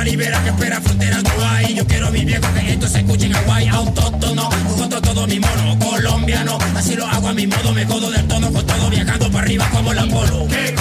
Hazte 0.00 0.30
lo 0.30 0.42
que 0.42 0.48
espera 0.48 0.80
fronteras 0.80 1.22
no 1.22 1.46
hay. 1.46 1.74
Yo 1.74 1.86
quiero 1.86 2.10
mi 2.10 2.24
viejo 2.24 2.46
que 2.54 2.72
esto 2.72 2.88
se 2.88 3.00
escuche 3.00 3.26
en 3.26 3.32
Hawái, 3.32 3.68
autóctono, 3.68 4.48
junto 4.74 5.02
todo 5.02 5.26
mi 5.26 5.38
mono, 5.38 5.78
colombiano. 5.78 6.58
Así 6.74 6.96
lo 6.96 7.06
hago 7.06 7.28
a 7.28 7.34
mi 7.34 7.46
modo, 7.46 7.72
me 7.74 7.84
codo 7.86 8.10
del 8.10 8.26
tono 8.26 8.50
con 8.50 8.66
todo 8.66 8.88
viajando 8.88 9.30
para 9.30 9.44
arriba 9.44 9.68
como 9.70 9.92
el 9.92 9.98
Apolo. 9.98 10.46
¿Qué 10.48 10.74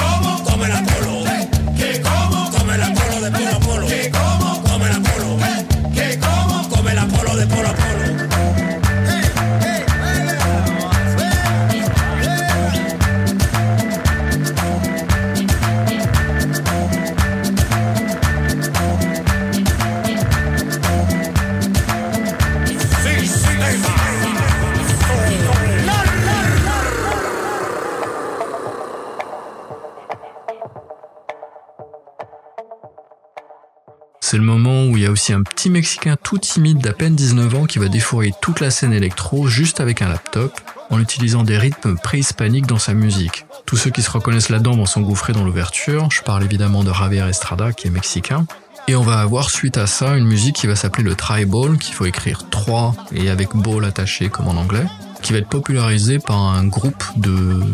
a 35.09 35.11
aussi 35.11 35.33
un 35.33 35.41
petit 35.41 35.71
Mexicain 35.71 36.15
tout 36.21 36.37
timide 36.37 36.77
d'à 36.79 36.93
peine 36.93 37.15
19 37.15 37.55
ans 37.55 37.65
qui 37.65 37.79
va 37.79 37.87
défourailler 37.87 38.33
toute 38.41 38.59
la 38.59 38.69
scène 38.69 38.93
électro 38.93 39.47
juste 39.47 39.81
avec 39.81 40.03
un 40.03 40.07
laptop 40.07 40.53
en 40.91 40.99
utilisant 40.99 41.43
des 41.43 41.57
rythmes 41.57 41.97
préhispaniques 41.97 42.67
dans 42.67 42.77
sa 42.77 42.93
musique. 42.93 43.45
Tous 43.65 43.75
ceux 43.75 43.89
qui 43.89 44.03
se 44.03 44.11
reconnaissent 44.11 44.49
là-dedans 44.49 44.75
vont 44.75 44.85
s'engouffrer 44.85 45.33
dans 45.33 45.43
l'ouverture. 45.43 46.09
Je 46.11 46.21
parle 46.21 46.43
évidemment 46.43 46.83
de 46.83 46.93
Javier 46.93 47.27
Estrada 47.27 47.73
qui 47.73 47.87
est 47.87 47.91
mexicain. 47.91 48.45
Et 48.87 48.95
on 48.95 49.01
va 49.01 49.19
avoir 49.19 49.49
suite 49.49 49.77
à 49.77 49.87
ça 49.87 50.15
une 50.15 50.25
musique 50.25 50.55
qui 50.55 50.67
va 50.67 50.75
s'appeler 50.75 51.03
le 51.03 51.15
tribal, 51.15 51.77
qu'il 51.79 51.95
faut 51.95 52.05
écrire 52.05 52.47
3 52.49 52.95
et 53.11 53.29
avec 53.29 53.55
ball 53.55 53.85
attaché 53.85 54.29
comme 54.29 54.47
en 54.47 54.57
anglais, 54.57 54.85
qui 55.21 55.33
va 55.33 55.39
être 55.39 55.49
popularisé 55.49 56.19
par 56.19 56.37
un 56.37 56.65
groupe 56.65 57.03
de, 57.15 57.29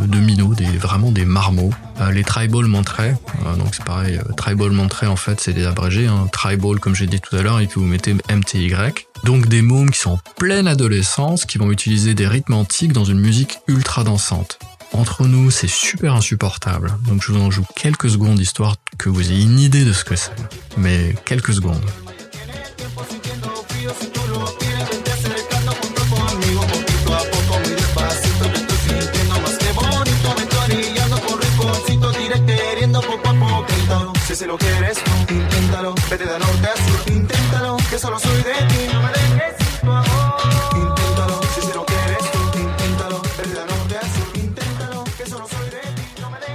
de 0.07 0.17
minots, 0.19 0.53
des, 0.53 0.65
vraiment 0.65 1.11
des 1.11 1.25
marmots. 1.25 1.71
Euh, 2.01 2.11
les 2.11 2.23
tribal 2.23 2.65
Monterey, 2.65 3.15
euh, 3.45 3.55
donc 3.55 3.73
c'est 3.73 3.85
pareil, 3.85 4.17
euh, 4.17 4.33
tribal 4.33 4.71
Monterey 4.71 5.07
en 5.07 5.15
fait 5.15 5.39
c'est 5.39 5.53
des 5.53 5.65
abrégés, 5.65 6.07
hein, 6.07 6.27
tribal 6.31 6.79
comme 6.79 6.93
j'ai 6.93 7.07
dit 7.07 7.21
tout 7.21 7.35
à 7.35 7.41
l'heure, 7.41 7.59
et 7.61 7.67
puis 7.67 7.79
vous 7.79 7.85
mettez 7.85 8.13
MTY. 8.13 8.73
Donc 9.23 9.47
des 9.47 9.61
mômes 9.61 9.91
qui 9.91 9.99
sont 9.99 10.11
en 10.11 10.19
pleine 10.37 10.67
adolescence, 10.67 11.45
qui 11.45 11.57
vont 11.57 11.71
utiliser 11.71 12.13
des 12.13 12.27
rythmes 12.27 12.53
antiques 12.53 12.93
dans 12.93 13.05
une 13.05 13.19
musique 13.19 13.59
ultra 13.67 14.03
dansante. 14.03 14.59
Entre 14.93 15.25
nous, 15.25 15.51
c'est 15.51 15.69
super 15.69 16.13
insupportable. 16.13 16.93
Donc 17.07 17.21
je 17.21 17.31
vous 17.31 17.39
en 17.39 17.51
joue 17.51 17.65
quelques 17.75 18.09
secondes 18.09 18.39
histoire 18.39 18.75
que 18.97 19.09
vous 19.09 19.31
ayez 19.31 19.43
une 19.43 19.59
idée 19.59 19.83
de 19.83 19.93
ce 19.93 20.03
que 20.03 20.15
c'est. 20.15 20.31
Mais 20.77 21.15
quelques 21.25 21.53
secondes. 21.53 21.81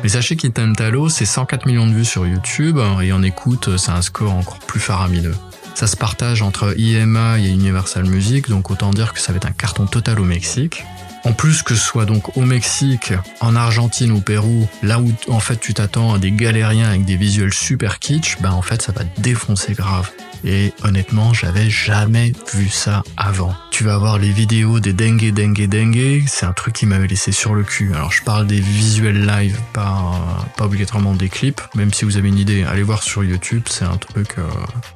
Mais 0.02 0.08
sachez 0.10 0.36
qu'Intentalo, 0.36 1.08
c'est 1.08 1.24
104 1.24 1.64
millions 1.64 1.86
de 1.86 1.92
vues 1.92 2.04
sur 2.04 2.26
YouTube, 2.26 2.78
et 3.02 3.12
en 3.12 3.22
écoute, 3.22 3.78
c'est 3.78 3.92
un 3.92 4.02
score 4.02 4.34
encore 4.34 4.58
plus 4.58 4.80
faramineux. 4.80 5.34
Ça 5.74 5.86
se 5.86 5.96
partage 5.96 6.42
entre 6.42 6.78
IMA 6.78 7.38
et 7.38 7.48
Universal 7.48 8.04
Music, 8.04 8.50
donc 8.50 8.70
autant 8.70 8.90
dire 8.90 9.14
que 9.14 9.20
ça 9.20 9.32
va 9.32 9.36
être 9.36 9.46
un 9.46 9.52
carton 9.52 9.86
total 9.86 10.20
au 10.20 10.24
Mexique. 10.24 10.84
En 11.24 11.32
plus 11.32 11.62
que 11.62 11.74
ce 11.74 11.80
soit 11.80 12.06
donc 12.06 12.36
au 12.36 12.42
Mexique, 12.42 13.12
en 13.40 13.54
Argentine, 13.54 14.10
au 14.12 14.20
Pérou, 14.20 14.66
là 14.82 15.00
où 15.00 15.12
en 15.28 15.40
fait 15.40 15.58
tu 15.58 15.74
t'attends 15.74 16.14
à 16.14 16.18
des 16.18 16.32
galériens 16.32 16.88
avec 16.88 17.04
des 17.04 17.16
visuels 17.16 17.52
super 17.52 17.98
kitsch, 17.98 18.38
ben 18.40 18.52
en 18.52 18.62
fait 18.62 18.80
ça 18.80 18.92
va 18.92 19.04
te 19.04 19.20
défoncer 19.20 19.74
grave. 19.74 20.10
Et 20.44 20.72
honnêtement, 20.82 21.32
j'avais 21.34 21.70
jamais 21.70 22.32
vu 22.54 22.68
ça 22.68 23.02
avant. 23.16 23.54
Tu 23.70 23.84
vas 23.84 23.98
voir 23.98 24.18
les 24.18 24.30
vidéos 24.30 24.80
des 24.80 24.92
dengue, 24.92 25.32
dengue, 25.32 25.66
dengue, 25.66 26.24
c'est 26.26 26.46
un 26.46 26.52
truc 26.52 26.74
qui 26.74 26.86
m'avait 26.86 27.06
laissé 27.06 27.32
sur 27.32 27.54
le 27.54 27.62
cul. 27.62 27.94
Alors 27.94 28.12
je 28.12 28.22
parle 28.22 28.46
des 28.46 28.60
visuels 28.60 29.24
live, 29.24 29.58
pas, 29.72 30.46
pas 30.56 30.66
obligatoirement 30.66 31.14
des 31.14 31.28
clips, 31.28 31.60
même 31.74 31.92
si 31.92 32.04
vous 32.04 32.16
avez 32.16 32.28
une 32.28 32.38
idée, 32.38 32.64
allez 32.64 32.82
voir 32.82 33.02
sur 33.02 33.24
YouTube, 33.24 33.62
c'est 33.68 33.84
un 33.84 33.96
truc, 33.96 34.34
euh, 34.38 34.42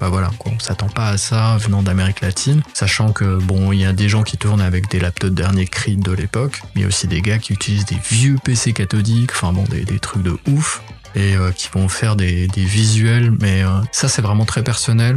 bah 0.00 0.08
voilà, 0.08 0.30
quoi. 0.38 0.52
on 0.54 0.58
s'attend 0.58 0.88
pas 0.88 1.08
à 1.08 1.16
ça 1.16 1.56
venant 1.58 1.82
d'Amérique 1.82 2.20
latine, 2.20 2.62
sachant 2.74 3.12
que 3.12 3.38
bon, 3.38 3.72
il 3.72 3.80
y 3.80 3.86
a 3.86 3.92
des 3.92 4.08
gens 4.08 4.22
qui 4.22 4.36
tournent 4.36 4.60
avec 4.60 4.90
des 4.90 5.00
laptops 5.00 5.32
dernier 5.32 5.66
cri 5.66 5.96
de 5.96 6.12
l'époque, 6.12 6.60
mais 6.74 6.80
il 6.80 6.82
y 6.82 6.84
a 6.84 6.88
aussi 6.88 7.06
des 7.06 7.22
gars 7.22 7.38
qui 7.38 7.52
utilisent 7.52 7.86
des 7.86 7.98
vieux 8.10 8.36
PC 8.42 8.72
cathodiques, 8.72 9.30
enfin 9.32 9.52
bon, 9.52 9.64
des, 9.64 9.98
trucs 9.98 10.22
de 10.22 10.36
ouf, 10.48 10.82
et 11.14 11.36
euh, 11.36 11.52
qui 11.52 11.68
vont 11.72 11.88
faire 11.88 12.16
des, 12.16 12.48
des 12.48 12.64
visuels, 12.64 13.32
mais 13.40 13.62
euh, 13.62 13.68
ça 13.92 14.08
c'est 14.08 14.22
vraiment 14.22 14.44
très 14.44 14.62
personnel 14.62 15.16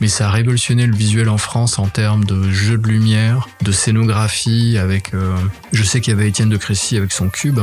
mais 0.00 0.08
ça 0.08 0.28
a 0.28 0.30
révolutionné 0.30 0.86
le 0.86 0.94
visuel 0.94 1.28
en 1.28 1.38
France 1.38 1.78
en 1.78 1.86
termes 1.86 2.24
de 2.24 2.50
jeu 2.50 2.78
de 2.78 2.86
lumière, 2.86 3.48
de 3.62 3.72
scénographie, 3.72 4.78
avec... 4.78 5.14
euh, 5.14 5.36
je 5.72 5.82
sais 5.82 6.00
qu'il 6.00 6.12
y 6.12 6.16
avait 6.16 6.28
Étienne 6.28 6.48
de 6.48 6.56
Crécy 6.56 6.96
avec 6.96 7.12
son 7.12 7.28
cube, 7.28 7.60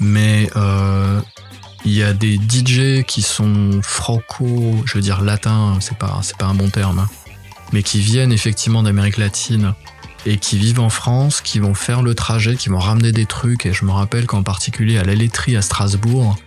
mais 0.00 0.50
euh, 0.56 1.20
il 1.84 1.92
y 1.92 2.02
a 2.02 2.12
des 2.12 2.36
DJ 2.36 3.04
qui 3.04 3.22
sont 3.22 3.80
franco, 3.82 4.82
je 4.86 4.94
veux 4.94 5.02
dire 5.02 5.20
latin, 5.20 5.76
c'est 5.80 5.98
pas, 5.98 6.20
c'est 6.22 6.36
pas 6.36 6.46
un 6.46 6.54
bon 6.54 6.70
terme, 6.70 7.00
hein, 7.00 7.08
mais 7.72 7.82
qui 7.82 8.00
viennent 8.00 8.32
effectivement 8.32 8.82
d'Amérique 8.82 9.18
latine 9.18 9.74
et 10.26 10.38
qui 10.38 10.56
vivent 10.56 10.80
en 10.80 10.88
France, 10.88 11.42
qui 11.42 11.58
vont 11.58 11.74
faire 11.74 12.02
le 12.02 12.14
trajet, 12.14 12.56
qui 12.56 12.70
vont 12.70 12.78
ramener 12.78 13.12
des 13.12 13.26
trucs, 13.26 13.66
et 13.66 13.72
je 13.72 13.84
me 13.84 13.90
rappelle 13.90 14.26
qu'en 14.26 14.42
particulier 14.42 14.98
à 14.98 15.04
la 15.04 15.14
laiterie 15.14 15.56
à 15.56 15.62
Strasbourg, 15.62 16.38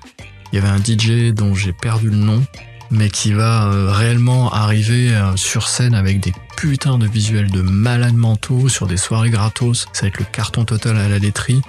il 0.52 0.56
y 0.56 0.60
avait 0.60 0.70
un 0.70 0.80
DJ 0.80 1.34
dont 1.34 1.54
j'ai 1.54 1.74
perdu 1.74 2.10
le 2.10 2.16
nom, 2.16 2.44
mais 2.92 3.10
qui 3.10 3.34
va 3.34 3.66
euh, 3.66 3.92
réellement 3.92 4.52
arriver 4.52 5.14
euh, 5.14 5.36
sur 5.36 5.68
scène 5.68 5.94
avec 5.94 6.20
des 6.20 6.34
putains 6.56 6.98
de 6.98 7.08
visuels 7.08 7.52
de 7.52 7.62
malades 7.62 8.16
mentaux 8.16 8.70
sur 8.70 8.88
des 8.88 8.98
soirées 8.98 9.30
gratos. 9.30 9.88
Ça 9.94 10.02
va 10.04 10.08
être 10.08 10.20
le 10.20 10.26
carton 10.26 10.66
total 10.66 10.98
à 10.98 11.08
la 11.08 11.20
laiterie. 11.20 11.62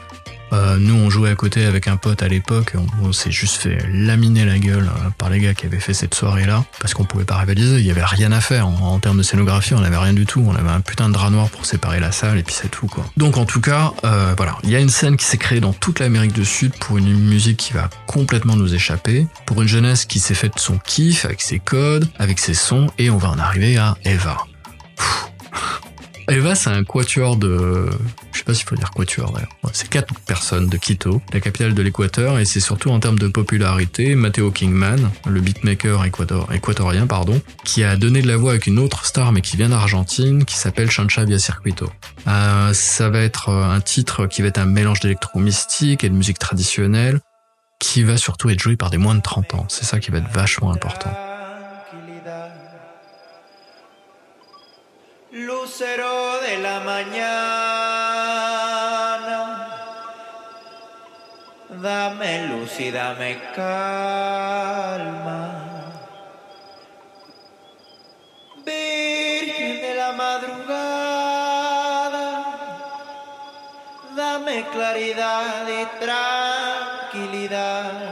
Euh, 0.53 0.77
nous, 0.79 0.95
on 0.95 1.11
jouait 1.11 1.31
à 1.31 1.35
côté 1.35 1.65
avec 1.65 1.89
un 1.89 1.97
pote 1.97 2.23
à 2.23 2.29
l'époque. 2.29 2.75
On, 2.75 3.09
on 3.09 3.13
s'est 3.13 3.31
juste 3.31 3.57
fait 3.57 3.79
laminer 3.93 4.45
la 4.45 4.59
gueule 4.59 4.87
euh, 4.87 5.11
par 5.17 5.31
les 5.31 5.41
gars 5.41 5.55
qui 5.55 5.67
avaient 5.67 5.81
fait 5.81 5.95
cette 5.95 6.15
soirée-là 6.15 6.65
parce 6.81 6.95
qu'on 6.95 7.05
pouvait 7.05 7.25
pas 7.25 7.37
rivaliser. 7.37 7.79
Il 7.79 7.87
y 7.87 7.91
avait 7.91 8.05
rien 8.05 8.33
à 8.33 8.41
faire 8.41 8.67
en, 8.67 8.99
termes 8.99 9.19
de 9.19 9.23
scénographie. 9.23 9.75
On 9.75 9.83
avait 9.83 9.97
rien 9.97 10.13
du 10.13 10.27
tout. 10.27 10.43
On 10.47 10.55
avait 10.55 10.71
un 10.71 10.81
putain 10.81 11.09
de 11.09 11.15
drap 11.15 11.31
noir 11.31 11.49
pour 11.51 11.67
séparer 11.67 12.01
la 12.01 12.13
salle 12.13 12.39
et 12.39 12.43
puis 12.43 12.55
c'est 12.55 12.71
tout 12.71 12.87
quoi. 12.87 13.05
Donc 13.17 13.37
en 13.37 13.45
tout 13.45 13.61
cas, 13.61 13.93
euh, 14.05 14.35
voilà, 14.37 14.57
il 14.65 14.71
y 14.71 14.77
a 14.77 14.81
une 14.81 14.89
scène 14.89 15.17
qui 15.17 15.25
s'est 15.25 15.39
créée 15.39 15.61
dans 15.61 15.73
toute 15.73 16.01
l'Amérique 16.01 16.33
du 16.33 16.45
Sud 16.45 16.73
pour 16.79 16.99
une 16.99 17.13
musique 17.13 17.59
qui 17.59 17.73
va 17.73 17.89
complètement 18.07 18.57
nous 18.57 18.75
échapper, 18.75 19.27
pour 19.47 19.63
une 19.63 19.69
jeunesse 19.69 20.05
qui 20.07 20.19
s'est 20.19 20.35
faite 20.35 20.59
son 20.59 20.79
kiff 20.79 21.25
avec 21.25 21.43
ses 21.43 21.59
codes, 21.59 22.09
avec 22.19 22.39
ses 22.39 22.55
sons, 22.55 22.89
et 22.99 23.11
on 23.11 23.19
va 23.19 23.31
en 23.31 23.39
arriver 23.39 23.77
à 23.77 23.97
Eva. 24.05 24.39
Eva, 26.31 26.55
c'est 26.55 26.71
un 26.71 26.85
quatuor 26.85 27.37
de, 27.37 27.89
pas 28.49 28.55
s'il 28.55 28.67
faut 28.67 28.77
dire 28.77 28.91
quatuor 28.93 29.31
d'ailleurs. 29.33 29.51
C'est 29.75 29.91
quatre 29.91 30.15
personnes 30.21 30.69
de 30.69 30.79
Quito, 30.79 31.21
la 31.35 31.41
capitale 31.41 31.75
de 31.75 31.83
l'Équateur, 31.83 32.39
et 32.39 32.47
c'est 32.47 32.61
surtout 32.61 32.91
en 32.91 32.99
termes 32.99 33.19
de 33.19 33.29
popularité, 33.29 34.15
Matteo 34.15 34.51
Kingman, 34.51 35.11
le 35.27 35.41
beatmaker 35.43 36.03
équator- 36.07 36.51
équatorien, 36.55 37.07
pardon, 37.07 37.43
qui 37.65 37.85
a 37.85 37.97
donné 37.97 38.23
de 38.23 38.27
la 38.27 38.39
voix 38.39 38.53
avec 38.53 38.67
une 38.67 38.79
autre 38.79 39.05
star 39.05 39.33
mais 39.33 39.43
qui 39.43 39.59
vient 39.59 39.69
d'Argentine, 39.69 40.47
qui 40.47 40.57
s'appelle 40.57 40.91
Chancha 40.91 41.27
Via 41.27 41.39
Circuito. 41.39 41.91
Euh, 42.27 42.73
ça 42.73 43.11
va 43.11 43.21
être 43.21 43.51
euh, 43.51 43.71
un 43.71 43.83
titre 43.83 44.27
qui 44.27 44.41
va 44.41 44.49
être 44.49 44.59
un 44.59 44.65
mélange 44.65 45.01
d'électro-mystique 45.01 46.03
et 46.03 46.09
de 46.09 46.15
musique 46.15 46.39
traditionnelle, 46.39 47.21
qui 47.79 48.03
va 48.03 48.17
surtout 48.17 48.49
être 48.49 48.61
joué 48.61 48.77
par 48.77 48.89
des 48.89 48.97
moins 48.97 49.15
de 49.15 49.21
30 49.21 49.55
ans. 49.55 49.67
C'est 49.69 49.85
ça 49.85 50.01
qui 50.01 50.11
va 50.11 50.19
être 50.19 50.33
vachement 50.33 50.73
important. 50.73 51.11
Dame 61.81 62.49
luz 62.49 62.81
y 62.81 62.91
dame 62.91 63.41
calma. 63.55 65.55
Virgen 68.65 69.81
de 69.81 69.95
la 69.95 70.11
madrugada, 70.13 70.65
dame 74.17 74.67
claridad 74.73 75.69
y 75.69 75.87
tranquilidad. 76.05 78.08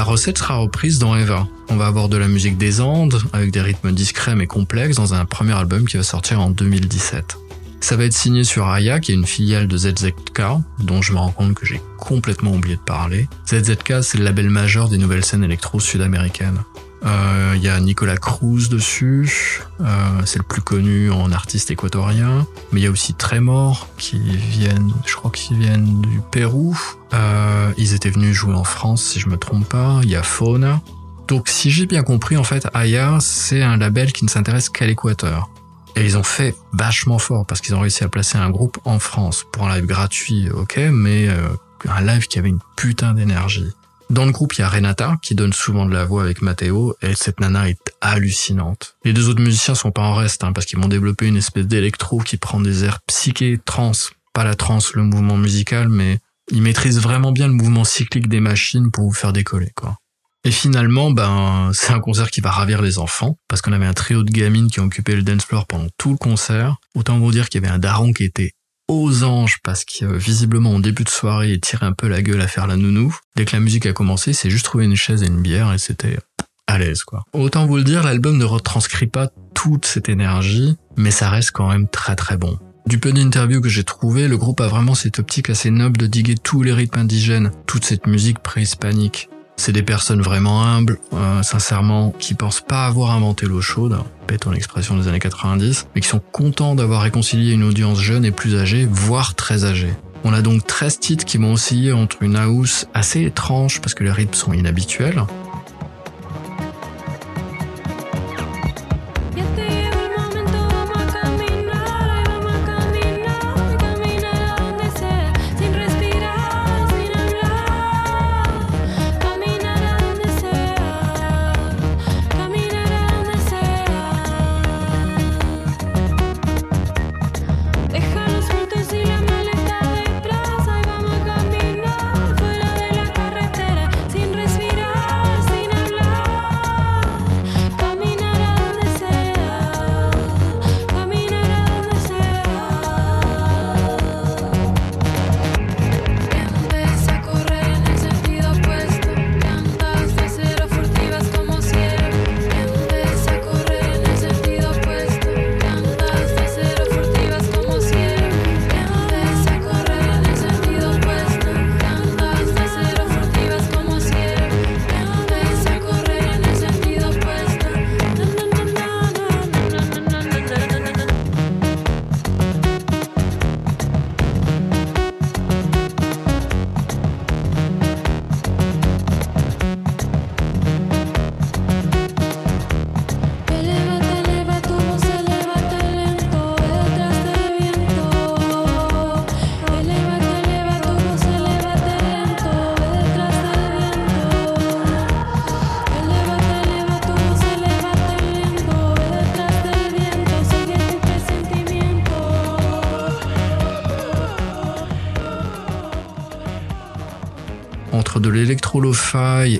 La 0.00 0.04
recette 0.04 0.38
sera 0.38 0.56
reprise 0.56 0.98
dans 0.98 1.14
Eva. 1.14 1.46
On 1.68 1.76
va 1.76 1.86
avoir 1.86 2.08
de 2.08 2.16
la 2.16 2.26
musique 2.26 2.56
des 2.56 2.80
Andes, 2.80 3.20
avec 3.34 3.50
des 3.50 3.60
rythmes 3.60 3.92
discrets 3.92 4.34
mais 4.34 4.46
complexes, 4.46 4.96
dans 4.96 5.12
un 5.12 5.26
premier 5.26 5.52
album 5.52 5.86
qui 5.86 5.98
va 5.98 6.02
sortir 6.02 6.40
en 6.40 6.48
2017. 6.48 7.36
Ça 7.82 7.96
va 7.96 8.04
être 8.04 8.14
signé 8.14 8.42
sur 8.42 8.66
Aya, 8.66 8.98
qui 8.98 9.12
est 9.12 9.14
une 9.14 9.26
filiale 9.26 9.68
de 9.68 9.76
ZZK, 9.76 10.40
dont 10.78 11.02
je 11.02 11.12
me 11.12 11.18
rends 11.18 11.32
compte 11.32 11.52
que 11.52 11.66
j'ai 11.66 11.82
complètement 11.98 12.52
oublié 12.52 12.76
de 12.76 12.80
parler. 12.80 13.28
ZZK, 13.46 14.02
c'est 14.02 14.16
le 14.16 14.24
label 14.24 14.48
majeur 14.48 14.88
des 14.88 14.96
nouvelles 14.96 15.22
scènes 15.22 15.44
électro 15.44 15.80
sud-américaines. 15.80 16.62
Euh, 17.04 17.54
Il 17.56 17.62
y 17.62 17.68
a 17.68 17.78
Nicolas 17.80 18.16
Cruz 18.16 18.68
dessus, 18.68 19.62
euh, 19.80 19.84
c'est 20.24 20.38
le 20.38 20.44
plus 20.44 20.62
connu 20.62 21.10
en 21.10 21.32
artiste 21.32 21.70
équatorien. 21.70 22.46
Mais 22.72 22.80
il 22.80 22.84
y 22.84 22.86
a 22.86 22.90
aussi 22.90 23.14
Tremor, 23.14 23.88
qui 23.96 24.18
viennent, 24.18 24.92
je 25.06 25.14
crois 25.14 25.30
qu'ils 25.30 25.58
viennent 25.58 26.00
du 26.02 26.20
Pérou. 26.30 26.78
Euh, 27.12 27.72
ils 27.76 27.94
étaient 27.94 28.10
venus 28.10 28.34
jouer 28.34 28.54
en 28.54 28.64
France, 28.64 29.02
si 29.02 29.20
je 29.20 29.28
me 29.28 29.36
trompe 29.36 29.68
pas. 29.68 30.00
Il 30.02 30.10
y 30.10 30.16
a 30.16 30.22
Fauna. 30.22 30.80
Donc, 31.28 31.48
si 31.48 31.70
j'ai 31.70 31.86
bien 31.86 32.02
compris, 32.02 32.36
en 32.36 32.44
fait, 32.44 32.68
Aya, 32.74 33.18
c'est 33.20 33.62
un 33.62 33.76
label 33.76 34.12
qui 34.12 34.24
ne 34.24 34.30
s'intéresse 34.30 34.68
qu'à 34.68 34.86
l'Équateur. 34.86 35.48
Et 35.96 36.04
ils 36.04 36.16
ont 36.16 36.22
fait 36.22 36.54
vachement 36.72 37.18
fort 37.18 37.46
parce 37.46 37.60
qu'ils 37.60 37.74
ont 37.74 37.80
réussi 37.80 38.04
à 38.04 38.08
placer 38.08 38.38
un 38.38 38.50
groupe 38.50 38.78
en 38.84 38.98
France 38.98 39.44
pour 39.52 39.68
un 39.68 39.74
live 39.74 39.86
gratuit, 39.86 40.48
ok, 40.50 40.78
mais 40.92 41.28
euh, 41.28 41.48
un 41.88 42.00
live 42.02 42.26
qui 42.26 42.38
avait 42.38 42.48
une 42.48 42.60
putain 42.76 43.12
d'énergie. 43.12 43.72
Dans 44.10 44.24
le 44.24 44.32
groupe, 44.32 44.54
il 44.54 44.62
y 44.62 44.64
a 44.64 44.68
Renata 44.68 45.18
qui 45.22 45.36
donne 45.36 45.52
souvent 45.52 45.86
de 45.86 45.94
la 45.94 46.04
voix 46.04 46.24
avec 46.24 46.42
Matteo 46.42 46.96
et 47.00 47.14
cette 47.14 47.38
nana 47.38 47.68
est 47.68 47.94
hallucinante. 48.00 48.96
Les 49.04 49.12
deux 49.12 49.28
autres 49.28 49.40
musiciens 49.40 49.76
sont 49.76 49.92
pas 49.92 50.02
en 50.02 50.14
reste 50.14 50.42
hein, 50.42 50.52
parce 50.52 50.66
qu'ils 50.66 50.80
vont 50.80 50.88
développer 50.88 51.28
une 51.28 51.36
espèce 51.36 51.66
d'électro 51.66 52.18
qui 52.18 52.36
prend 52.36 52.60
des 52.60 52.82
airs 52.82 52.98
psyché, 53.06 53.60
trans, 53.64 53.92
pas 54.32 54.42
la 54.42 54.56
trance, 54.56 54.94
le 54.94 55.04
mouvement 55.04 55.36
musical, 55.36 55.88
mais 55.88 56.18
il 56.50 56.60
maîtrise 56.60 56.98
vraiment 56.98 57.30
bien 57.30 57.46
le 57.46 57.54
mouvement 57.54 57.84
cyclique 57.84 58.28
des 58.28 58.40
machines 58.40 58.90
pour 58.90 59.04
vous 59.04 59.14
faire 59.14 59.32
décoller, 59.32 59.70
quoi. 59.76 59.96
Et 60.42 60.50
finalement, 60.50 61.12
ben, 61.12 61.70
c'est 61.72 61.92
un 61.92 62.00
concert 62.00 62.30
qui 62.30 62.40
va 62.40 62.50
ravir 62.50 62.82
les 62.82 62.98
enfants, 62.98 63.36
parce 63.46 63.62
qu'on 63.62 63.72
avait 63.72 63.86
un 63.86 63.92
trio 63.92 64.24
de 64.24 64.30
gamines 64.30 64.70
qui 64.70 64.80
ont 64.80 64.84
occupé 64.84 65.14
le 65.14 65.22
dance 65.22 65.44
floor 65.44 65.66
pendant 65.66 65.88
tout 65.98 66.10
le 66.10 66.16
concert. 66.16 66.78
Autant 66.96 67.18
vous 67.18 67.30
dire 67.30 67.48
qu'il 67.48 67.62
y 67.62 67.64
avait 67.64 67.72
un 67.72 67.78
daron 67.78 68.12
qui 68.12 68.24
était 68.24 68.54
aux 68.90 69.22
anges, 69.22 69.58
parce 69.62 69.84
que 69.84 70.04
euh, 70.04 70.16
visiblement, 70.16 70.72
en 70.72 70.80
début 70.80 71.04
de 71.04 71.08
soirée, 71.08 71.52
il 71.52 71.60
tirait 71.60 71.86
un 71.86 71.92
peu 71.92 72.08
la 72.08 72.22
gueule 72.22 72.40
à 72.40 72.48
faire 72.48 72.66
la 72.66 72.76
nounou. 72.76 73.16
Dès 73.36 73.44
que 73.44 73.54
la 73.54 73.60
musique 73.60 73.86
a 73.86 73.92
commencé, 73.92 74.32
c'est 74.32 74.50
juste 74.50 74.64
trouvé 74.64 74.84
une 74.84 74.96
chaise 74.96 75.22
et 75.22 75.26
une 75.26 75.40
bière, 75.40 75.72
et 75.72 75.78
c'était 75.78 76.18
à 76.66 76.78
l'aise, 76.78 77.04
quoi. 77.04 77.22
Autant 77.32 77.66
vous 77.66 77.76
le 77.76 77.84
dire, 77.84 78.02
l'album 78.02 78.36
ne 78.36 78.44
retranscrit 78.44 79.06
pas 79.06 79.30
toute 79.54 79.86
cette 79.86 80.08
énergie, 80.08 80.76
mais 80.96 81.12
ça 81.12 81.30
reste 81.30 81.52
quand 81.52 81.68
même 81.68 81.88
très 81.88 82.16
très 82.16 82.36
bon. 82.36 82.58
Du 82.86 82.98
peu 82.98 83.12
d'interviews 83.12 83.60
que 83.60 83.68
j'ai 83.68 83.84
trouvé, 83.84 84.26
le 84.26 84.36
groupe 84.36 84.60
a 84.60 84.66
vraiment 84.66 84.96
cette 84.96 85.20
optique 85.20 85.50
assez 85.50 85.70
noble 85.70 85.96
de 85.96 86.06
diguer 86.06 86.34
tous 86.34 86.62
les 86.62 86.72
rythmes 86.72 86.98
indigènes, 86.98 87.52
toute 87.66 87.84
cette 87.84 88.08
musique 88.08 88.40
préhispanique. 88.40 89.28
C'est 89.60 89.72
des 89.72 89.82
personnes 89.82 90.22
vraiment 90.22 90.64
humbles, 90.64 90.98
euh, 91.12 91.42
sincèrement, 91.42 92.14
qui 92.18 92.32
pensent 92.32 92.62
pas 92.62 92.86
avoir 92.86 93.10
inventé 93.10 93.44
l'eau 93.44 93.60
chaude, 93.60 93.98
pétons 94.26 94.52
l'expression 94.52 94.96
des 94.96 95.06
années 95.06 95.18
90, 95.18 95.86
mais 95.94 96.00
qui 96.00 96.08
sont 96.08 96.22
contents 96.32 96.74
d'avoir 96.74 97.02
réconcilié 97.02 97.52
une 97.52 97.64
audience 97.64 98.00
jeune 98.00 98.24
et 98.24 98.30
plus 98.30 98.56
âgée, 98.56 98.88
voire 98.90 99.34
très 99.34 99.66
âgée. 99.66 99.92
On 100.24 100.32
a 100.32 100.40
donc 100.40 100.66
13 100.66 100.98
titres 101.00 101.24
qui 101.26 101.36
vont 101.36 101.52
osciller 101.52 101.92
entre 101.92 102.22
une 102.22 102.36
house 102.36 102.86
assez 102.94 103.20
étrange 103.20 103.82
parce 103.82 103.92
que 103.92 104.02
les 104.02 104.10
rythmes 104.10 104.32
sont 104.32 104.54
inhabituels, 104.54 105.22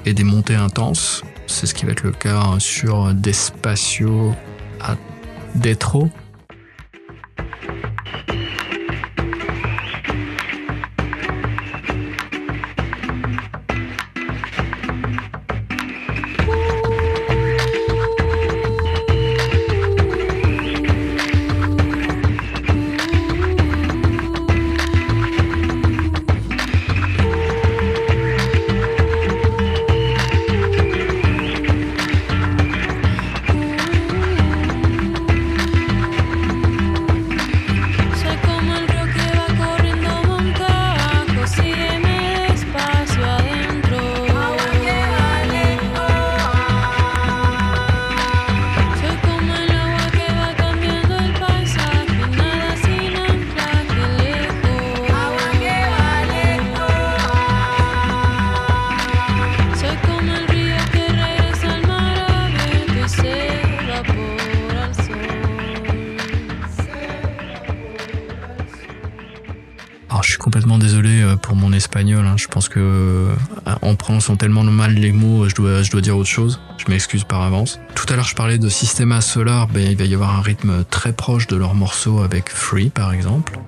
et 0.07 0.15
des 0.15 0.25
montées 0.25 0.55
intenses. 0.55 1.23
C'est 1.47 1.67
ce 1.67 1.75
qui 1.75 1.85
va 1.85 1.93
être 1.93 2.03
le 2.03 2.13
cas 2.13 2.57
sur 2.59 3.13
Despacio 3.15 4.35
à 4.81 4.97
Detro. 5.55 6.11
Je 75.51 75.91
dois, 75.91 76.01
dire 76.01 76.17
autre 76.17 76.29
chose. 76.29 76.61
Je 76.79 76.91
m'excuse 76.91 77.25
par 77.25 77.43
avance. 77.43 77.79
Tout 77.95 78.07
à 78.09 78.17
l'heure 78.17 78.25
je 78.25 78.35
parlais 78.35 78.59
de 78.59 78.69
Systema 78.69 79.21
Solar, 79.21 79.69
ben, 79.69 79.83
il 79.83 79.97
va 79.97 80.05
y 80.05 80.15
avoir 80.15 80.37
un 80.37 80.41
rythme 80.41 80.85
très 80.89 81.13
proche 81.13 81.47
de 81.47 81.57
leur 81.57 81.75
morceau 81.75 82.21
avec 82.21 82.49
Free 82.49 82.91
par 82.91 83.13
exemple. 83.13 83.59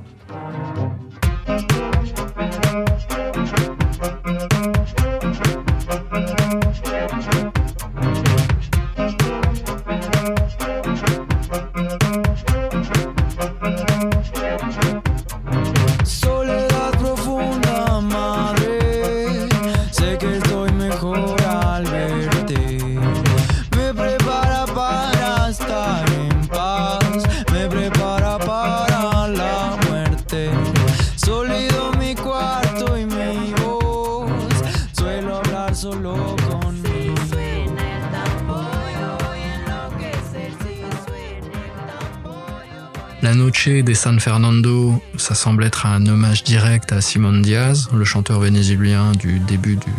Fernando, 44.23 45.03
ça 45.17 45.35
semble 45.35 45.65
être 45.65 45.85
un 45.85 46.07
hommage 46.07 46.45
direct 46.45 46.93
à 46.93 47.01
Simon 47.01 47.41
Diaz, 47.41 47.89
le 47.93 48.05
chanteur 48.05 48.39
vénézuélien 48.39 49.11
du 49.11 49.41
début 49.41 49.75
du 49.75 49.91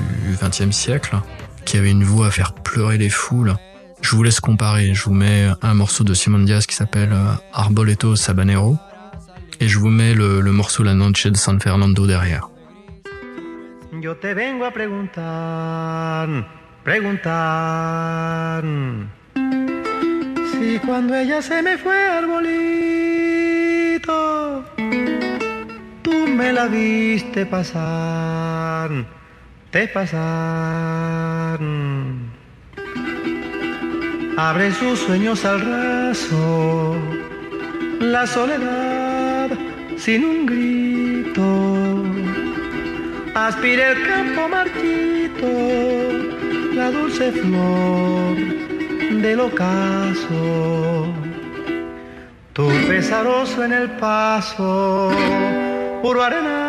XXe 0.41 0.71
siècle, 0.71 1.17
qui 1.65 1.75
avait 1.75 1.91
une 1.91 2.05
voix 2.05 2.27
à 2.27 2.31
faire 2.31 2.53
pleurer 2.53 2.97
les 2.97 3.09
foules. 3.09 3.53
Je 4.01 4.15
vous 4.15 4.23
laisse 4.23 4.39
comparer, 4.39 4.93
je 4.93 5.03
vous 5.03 5.13
mets 5.13 5.49
un 5.61 5.73
morceau 5.73 6.05
de 6.05 6.13
Simon 6.13 6.39
Diaz 6.39 6.67
qui 6.67 6.73
s'appelle 6.73 7.11
euh, 7.11 7.33
Arboleto 7.51 8.15
Sabanero, 8.15 8.77
Et 9.59 9.67
je 9.67 9.77
vous 9.77 9.89
mets 9.89 10.13
le, 10.13 10.41
morceau 10.53 10.83
La 10.83 10.93
Noche 10.93 11.27
de 11.27 11.35
San 11.35 11.59
Fernando 11.59 12.07
derrière. 12.07 12.49
Si 20.53 20.79
cuando 20.79 21.13
ella 21.13 21.41
se 21.41 21.61
la 26.53 26.67
viste 26.67 27.45
pasar, 27.45 28.89
te 29.71 29.87
pasar. 29.87 31.59
Abre 34.37 34.71
sus 34.73 34.99
sueños 34.99 35.45
al 35.45 35.61
raso, 35.61 36.95
la 37.99 38.27
soledad 38.27 39.49
sin 39.97 40.25
un 40.25 40.45
grito. 40.45 42.03
Aspire 43.35 43.91
el 43.91 44.07
campo 44.07 44.47
marchito, 44.47 45.47
la 46.75 46.91
dulce 46.91 47.31
flor 47.31 48.35
del 49.21 49.39
ocaso. 49.39 51.07
Tu 52.53 52.67
pesaroso 52.87 53.63
en 53.63 53.73
el 53.73 53.89
paso, 53.91 55.11
puro 56.03 56.19
arenal 56.21 56.59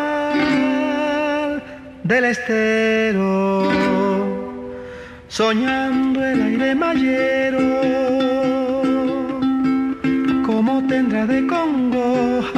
del 2.03 2.23
estero, 2.23 3.69
soñando 5.27 6.25
el 6.25 6.41
aire 6.41 6.73
mayero, 6.73 7.59
como 10.45 10.87
tendrá 10.87 11.25
de 11.25 11.45
congojas 11.47 12.53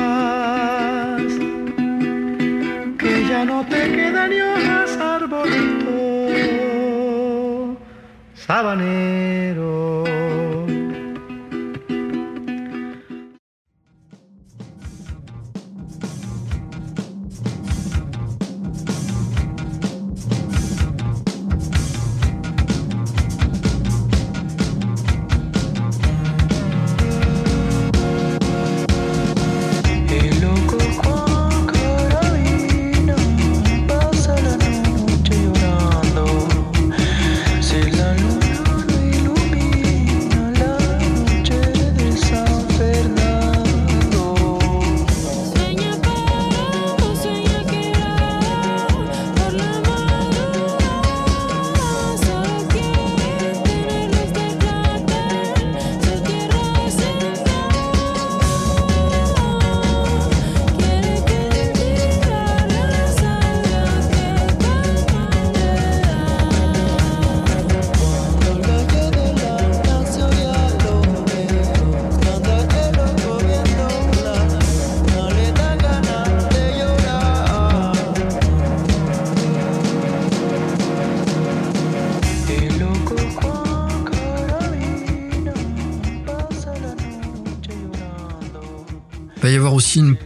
que 2.99 3.25
ya 3.27 3.43
no 3.43 3.65
te 3.65 3.91
quedan 3.95 4.29
ni 4.29 4.39
hojas, 4.39 4.97
arbolito 4.97 5.89
sabanero. 8.35 10.16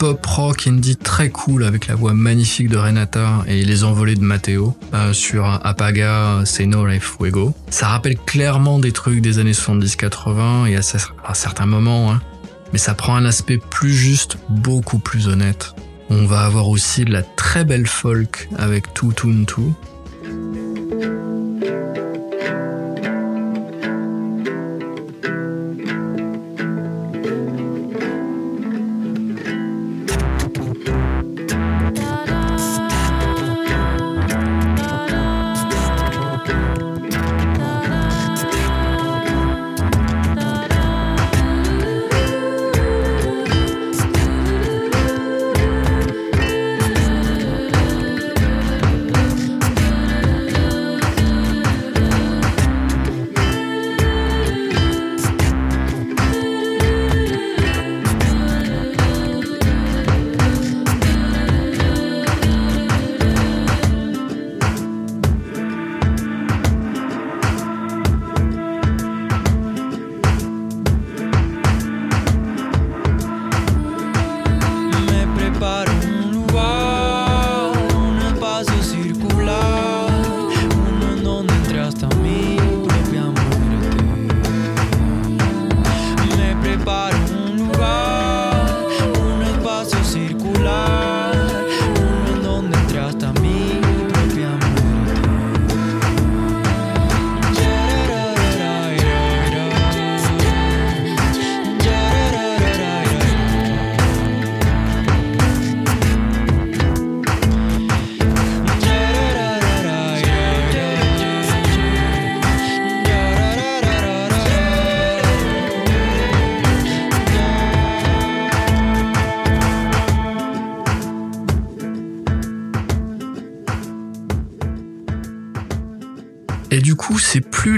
Pop 0.01 0.25
rock 0.25 0.65
indie 0.65 0.95
très 0.97 1.29
cool 1.29 1.63
avec 1.63 1.85
la 1.85 1.93
voix 1.93 2.15
magnifique 2.15 2.69
de 2.69 2.77
Renata 2.77 3.43
et 3.45 3.63
les 3.63 3.83
envolées 3.83 4.15
de 4.15 4.23
Matteo 4.23 4.75
euh, 4.95 5.13
sur 5.13 5.45
Apaga 5.45 6.41
Senor 6.43 6.89
et 6.89 6.99
Fuego. 6.99 7.53
Ça 7.69 7.87
rappelle 7.89 8.17
clairement 8.17 8.79
des 8.79 8.93
trucs 8.93 9.21
des 9.21 9.37
années 9.37 9.51
70-80 9.51 10.65
et 10.69 10.75
à, 10.75 10.79
cer- 10.79 11.11
à 11.23 11.35
certains 11.35 11.67
moments, 11.67 12.11
hein, 12.11 12.19
mais 12.73 12.79
ça 12.79 12.95
prend 12.95 13.15
un 13.15 13.25
aspect 13.25 13.59
plus 13.59 13.93
juste, 13.93 14.37
beaucoup 14.49 14.97
plus 14.97 15.27
honnête. 15.27 15.75
On 16.09 16.25
va 16.25 16.45
avoir 16.45 16.67
aussi 16.67 17.05
de 17.05 17.11
la 17.11 17.21
très 17.21 17.63
belle 17.63 17.85
folk 17.85 18.49
avec 18.57 18.95
Tout. 18.95 19.13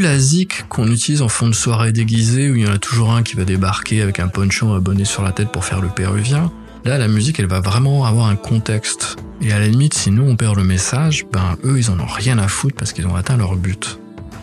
La 0.04 0.20
zik 0.20 0.66
qu'on 0.68 0.88
utilise 0.92 1.22
en 1.22 1.30
fond 1.30 1.48
de 1.48 1.54
soirée 1.54 1.94
déguisée 1.94 2.52
où 2.52 2.56
il 2.56 2.66
y 2.66 2.68
en 2.68 2.74
a 2.74 2.78
toujours 2.78 3.12
un 3.12 3.24
qui 3.24 3.36
va 3.36 3.46
débarquer 3.46 4.02
avec 4.02 4.20
un 4.20 4.28
poncho 4.28 4.74
abonné 4.74 5.06
sur 5.06 5.24
la 5.24 5.32
tête 5.32 5.50
pour 5.50 5.64
faire 5.64 5.80
le 5.80 5.88
péruvien. 5.88 6.52
Là, 6.84 6.98
la 6.98 7.08
musique, 7.08 7.40
elle 7.40 7.48
va 7.48 7.62
vraiment 7.62 8.04
avoir 8.04 8.28
un 8.28 8.36
contexte. 8.36 9.16
Et 9.42 9.54
à 9.54 9.60
la 9.60 9.68
limite, 9.68 9.94
si 9.94 10.12
nous 10.12 10.24
on 10.24 10.36
perd 10.36 10.58
le 10.58 10.66
message, 10.66 11.26
ben 11.32 11.56
eux, 11.64 11.78
ils 11.78 11.90
en 11.90 12.00
ont 12.00 12.06
rien 12.06 12.38
à 12.38 12.50
foutre 12.50 12.76
parce 12.76 12.92
qu'ils 12.92 13.08
ont 13.08 13.16
atteint 13.16 13.38
leur 13.38 13.56
but. 13.56 13.98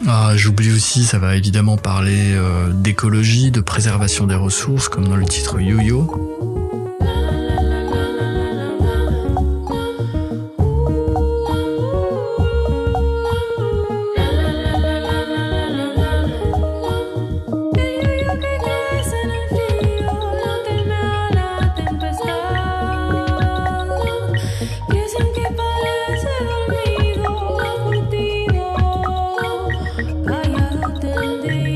Ah, 0.08 0.32
j'oublie 0.34 0.72
aussi, 0.72 1.04
ça 1.04 1.18
va 1.18 1.36
évidemment 1.36 1.76
parler 1.76 2.32
euh, 2.32 2.72
d'écologie, 2.72 3.50
de 3.50 3.60
préservation 3.60 4.26
des 4.26 4.34
ressources, 4.34 4.88
comme 4.88 5.06
dans 5.06 5.16
le 5.16 5.26
titre 5.26 5.60
Yo-Yo. 5.60 6.49
Te 31.00 31.08
digo. 31.08 31.69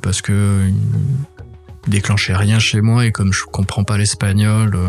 Parce 0.00 0.22
que 0.22 0.32
euh, 0.32 0.70
ils 1.86 1.90
déclenchaient 1.90 2.36
rien 2.36 2.58
chez 2.58 2.80
moi 2.80 3.04
et 3.04 3.12
comme 3.12 3.32
je 3.32 3.44
comprends 3.44 3.84
pas 3.84 3.98
l'espagnol, 3.98 4.74
euh, 4.74 4.88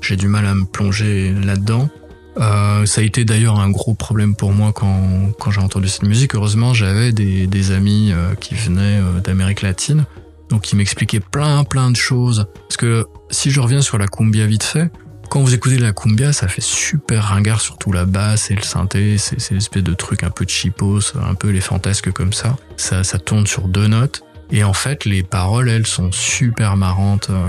j'ai 0.00 0.16
du 0.16 0.28
mal 0.28 0.46
à 0.46 0.54
me 0.54 0.64
plonger 0.64 1.32
là-dedans. 1.32 1.88
Euh, 2.36 2.84
ça 2.84 3.00
a 3.00 3.04
été 3.04 3.24
d'ailleurs 3.24 3.60
un 3.60 3.70
gros 3.70 3.94
problème 3.94 4.34
pour 4.34 4.52
moi 4.52 4.72
quand, 4.72 5.30
quand 5.38 5.50
j'ai 5.50 5.60
entendu 5.60 5.88
cette 5.88 6.02
musique. 6.02 6.34
Heureusement, 6.34 6.74
j'avais 6.74 7.12
des, 7.12 7.46
des 7.46 7.70
amis 7.70 8.12
qui 8.40 8.54
venaient 8.54 9.00
d'Amérique 9.22 9.62
latine, 9.62 10.04
donc 10.50 10.62
qui 10.62 10.76
m'expliquaient 10.76 11.20
plein 11.20 11.62
plein 11.64 11.90
de 11.90 11.96
choses. 11.96 12.46
Parce 12.68 12.76
que 12.76 13.06
si 13.30 13.50
je 13.50 13.60
reviens 13.60 13.80
sur 13.82 13.98
la 13.98 14.08
cumbia 14.08 14.46
vite 14.46 14.64
fait, 14.64 14.90
quand 15.34 15.40
vous 15.40 15.52
écoutez 15.52 15.78
la 15.78 15.92
cumbia, 15.92 16.32
ça 16.32 16.46
fait 16.46 16.62
super 16.62 17.24
ringard, 17.24 17.60
surtout 17.60 17.90
la 17.90 18.04
basse 18.04 18.52
et 18.52 18.54
le 18.54 18.62
synthé. 18.62 19.18
C'est 19.18 19.50
l'espèce 19.50 19.82
de 19.82 19.92
truc 19.92 20.22
un 20.22 20.30
peu 20.30 20.44
cheapos, 20.46 21.16
un 21.20 21.34
peu 21.34 21.48
les 21.48 21.60
fantasques 21.60 22.12
comme 22.12 22.32
ça. 22.32 22.56
Ça, 22.76 23.02
tourne 23.18 23.44
sur 23.44 23.66
deux 23.66 23.88
notes. 23.88 24.22
Et 24.52 24.62
en 24.62 24.72
fait, 24.72 25.04
les 25.04 25.24
paroles, 25.24 25.68
elles, 25.68 25.88
sont 25.88 26.12
super 26.12 26.76
marrantes. 26.76 27.30
Euh, 27.30 27.48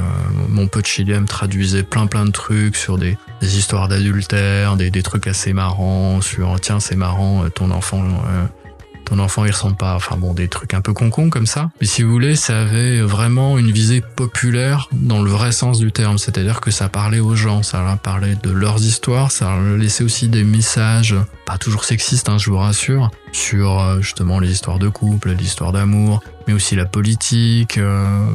mon 0.50 0.66
pote 0.66 0.88
chilien 0.88 1.26
traduisait 1.26 1.84
plein 1.84 2.08
plein 2.08 2.26
de 2.26 2.32
trucs 2.32 2.76
sur 2.76 2.98
des, 2.98 3.20
histoires 3.44 3.88
d'adultère, 3.88 4.78
des, 4.78 4.90
des 4.90 5.04
trucs 5.04 5.28
assez 5.28 5.54
marrants, 5.54 6.22
sur 6.22 6.60
tiens, 6.60 6.80
c'est 6.80 6.96
marrant, 6.96 7.44
euh, 7.44 7.50
ton 7.50 7.70
enfant, 7.70 8.02
euh, 8.02 8.48
ton 9.06 9.20
enfant 9.20 9.46
il 9.46 9.52
ressemble 9.52 9.78
pas, 9.78 9.96
enfin 9.96 10.18
bon, 10.18 10.34
des 10.34 10.48
trucs 10.48 10.74
un 10.74 10.82
peu 10.82 10.94
concons 10.94 11.30
comme 11.30 11.46
ça. 11.46 11.70
Mais 11.80 11.88
si 11.88 12.04
vous 12.04 12.12
voulez, 12.12 12.36
ça 12.36 12.62
avait 12.62 13.02
vraiment 13.02 13.58
une 13.58 13.72
visée 13.72 14.02
populaire 14.02 14.90
dans 14.92 15.22
le 15.22 15.30
vrai 15.32 15.52
sens 15.52 15.80
du 15.80 15.92
terme, 15.92 16.18
c'est-à-dire 16.18 16.62
que 16.62 16.72
ça 16.72 16.90
parlait 16.90 17.20
aux 17.20 17.36
gens, 17.36 17.64
ça 17.64 17.82
leur 17.84 17.98
parlait 17.98 18.36
de 18.42 18.52
leurs 18.52 18.82
histoires, 18.84 19.32
ça 19.32 19.56
leur 19.56 19.78
laissait 19.78 20.04
aussi 20.04 20.28
des 20.28 20.44
messages, 20.44 21.16
pas 21.46 21.58
toujours 21.58 21.86
sexistes, 21.86 22.30
hein, 22.30 22.38
je 22.38 22.50
vous 22.50 22.58
rassure, 22.58 23.12
sur 23.32 23.80
euh, 23.80 24.02
justement 24.02 24.40
les 24.40 24.52
histoires 24.52 24.80
de 24.80 24.90
couple, 24.90 25.32
l'histoire 25.32 25.72
d'amour, 25.72 26.22
mais 26.48 26.54
aussi 26.54 26.76
la 26.76 26.86
politique, 26.86 27.78
euh, 27.78 28.28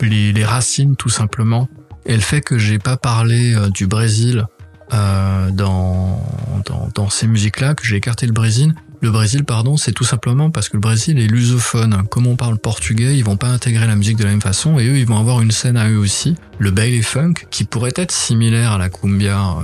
les, 0.00 0.32
les 0.32 0.44
racines 0.44 0.96
tout 0.96 1.08
simplement. 1.10 1.68
Et 2.04 2.14
le 2.14 2.20
fait 2.20 2.40
que 2.40 2.58
j'ai 2.58 2.78
pas 2.78 2.96
parlé 2.96 3.54
euh, 3.54 3.68
du 3.70 3.86
Brésil 3.86 4.46
euh, 4.92 5.50
dans, 5.50 6.20
dans, 6.66 6.88
dans 6.94 7.08
ces 7.08 7.26
musiques-là, 7.26 7.74
que 7.74 7.86
j'ai 7.86 7.96
écarté 7.96 8.26
le 8.26 8.32
Brésil, 8.32 8.74
le 9.02 9.10
Brésil, 9.10 9.44
pardon, 9.44 9.76
c'est 9.76 9.90
tout 9.90 10.04
simplement 10.04 10.50
parce 10.50 10.68
que 10.68 10.76
le 10.76 10.80
Brésil 10.80 11.18
est 11.18 11.26
lusophone. 11.26 12.04
Comme 12.08 12.28
on 12.28 12.36
parle 12.36 12.56
portugais, 12.56 13.16
ils 13.16 13.24
vont 13.24 13.36
pas 13.36 13.48
intégrer 13.48 13.88
la 13.88 13.96
musique 13.96 14.16
de 14.16 14.22
la 14.22 14.30
même 14.30 14.40
façon 14.40 14.78
et 14.78 14.86
eux, 14.86 14.96
ils 14.96 15.06
vont 15.06 15.18
avoir 15.18 15.40
une 15.40 15.50
scène 15.50 15.76
à 15.76 15.90
eux 15.90 15.98
aussi, 15.98 16.36
le 16.60 16.70
baile 16.70 17.02
funk, 17.02 17.34
qui 17.50 17.64
pourrait 17.64 17.92
être 17.96 18.12
similaire 18.12 18.70
à 18.72 18.78
la 18.78 18.88
cumbia 18.88 19.40
euh, 19.40 19.62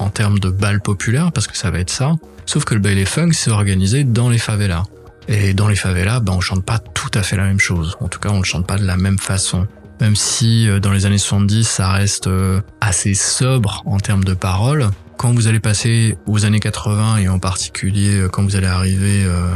en 0.00 0.08
termes 0.08 0.40
de 0.40 0.50
bal 0.50 0.80
populaire, 0.80 1.30
parce 1.30 1.46
que 1.46 1.56
ça 1.56 1.70
va 1.70 1.78
être 1.78 1.90
ça. 1.90 2.16
Sauf 2.46 2.64
que 2.64 2.74
le 2.74 2.80
baile 2.80 3.06
funk, 3.06 3.30
c'est 3.32 3.52
organisé 3.52 4.02
dans 4.02 4.28
les 4.28 4.38
favelas. 4.38 4.82
Et 5.28 5.54
dans 5.54 5.68
les 5.68 5.76
favelas, 5.76 6.18
ben, 6.18 6.32
on 6.32 6.40
chante 6.40 6.64
pas 6.64 6.80
tout 6.80 7.10
à 7.14 7.22
fait 7.22 7.36
la 7.36 7.44
même 7.44 7.60
chose. 7.60 7.96
En 8.00 8.08
tout 8.08 8.18
cas, 8.18 8.30
on 8.30 8.40
ne 8.40 8.44
chante 8.44 8.66
pas 8.66 8.76
de 8.76 8.84
la 8.84 8.96
même 8.96 9.20
façon. 9.20 9.68
Même 10.00 10.16
si 10.16 10.68
euh, 10.68 10.80
dans 10.80 10.90
les 10.90 11.06
années 11.06 11.18
70, 11.18 11.62
ça 11.62 11.92
reste 11.92 12.26
euh, 12.26 12.60
assez 12.80 13.14
sobre 13.14 13.82
en 13.86 14.00
termes 14.00 14.24
de 14.24 14.34
paroles, 14.34 14.90
quand 15.20 15.34
vous 15.34 15.48
allez 15.48 15.60
passer 15.60 16.16
aux 16.26 16.46
années 16.46 16.60
80 16.60 17.18
et 17.18 17.28
en 17.28 17.38
particulier 17.38 18.16
euh, 18.16 18.30
quand 18.30 18.42
vous 18.42 18.56
allez 18.56 18.66
arriver 18.66 19.22
euh, 19.26 19.50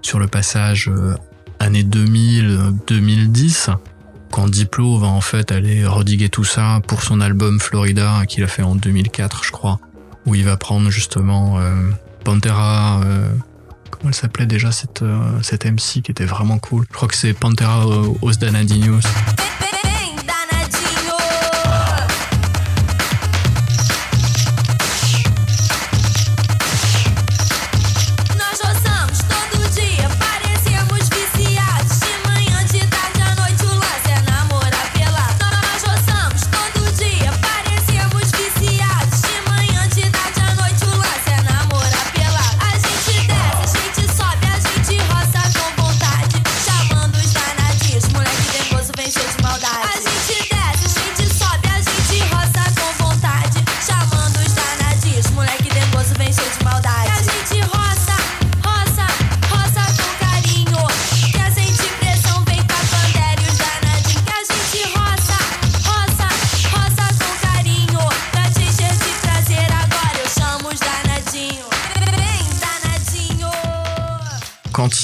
sur 0.00 0.20
le 0.20 0.28
passage 0.28 0.86
euh, 0.86 1.16
années 1.58 1.82
2000-2010, 1.82 3.74
quand 4.30 4.48
Diplo 4.48 4.96
va 4.96 5.08
en 5.08 5.20
fait 5.20 5.50
aller 5.50 5.84
rediguer 5.84 6.28
tout 6.28 6.44
ça 6.44 6.80
pour 6.86 7.02
son 7.02 7.20
album 7.20 7.58
Florida 7.58 8.26
qu'il 8.28 8.44
a 8.44 8.46
fait 8.46 8.62
en 8.62 8.76
2004 8.76 9.42
je 9.42 9.50
crois, 9.50 9.80
où 10.24 10.36
il 10.36 10.44
va 10.44 10.56
prendre 10.56 10.88
justement 10.88 11.58
euh, 11.58 11.90
Pantera, 12.22 13.00
euh, 13.04 13.28
comment 13.90 14.10
elle 14.10 14.14
s'appelait 14.14 14.46
déjà 14.46 14.70
cette, 14.70 15.02
euh, 15.02 15.18
cette 15.42 15.64
MC 15.66 16.00
qui 16.00 16.12
était 16.12 16.26
vraiment 16.26 16.60
cool. 16.60 16.84
Je 16.88 16.94
crois 16.94 17.08
que 17.08 17.16
c'est 17.16 17.32
Pantera 17.32 17.88
euh, 17.88 18.06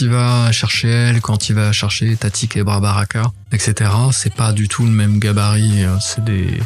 il 0.00 0.10
va 0.10 0.50
chercher 0.52 0.88
elle, 0.88 1.20
quand 1.20 1.48
il 1.48 1.54
va 1.54 1.72
chercher 1.72 2.16
Tati 2.16 2.48
Kebra 2.48 2.80
Baraka, 2.80 3.32
etc., 3.52 3.90
c'est 4.12 4.34
pas 4.34 4.52
du 4.52 4.68
tout 4.68 4.84
le 4.84 4.90
même 4.90 5.18
gabarit. 5.18 5.84
C'est 6.00 6.24
des, 6.24 6.60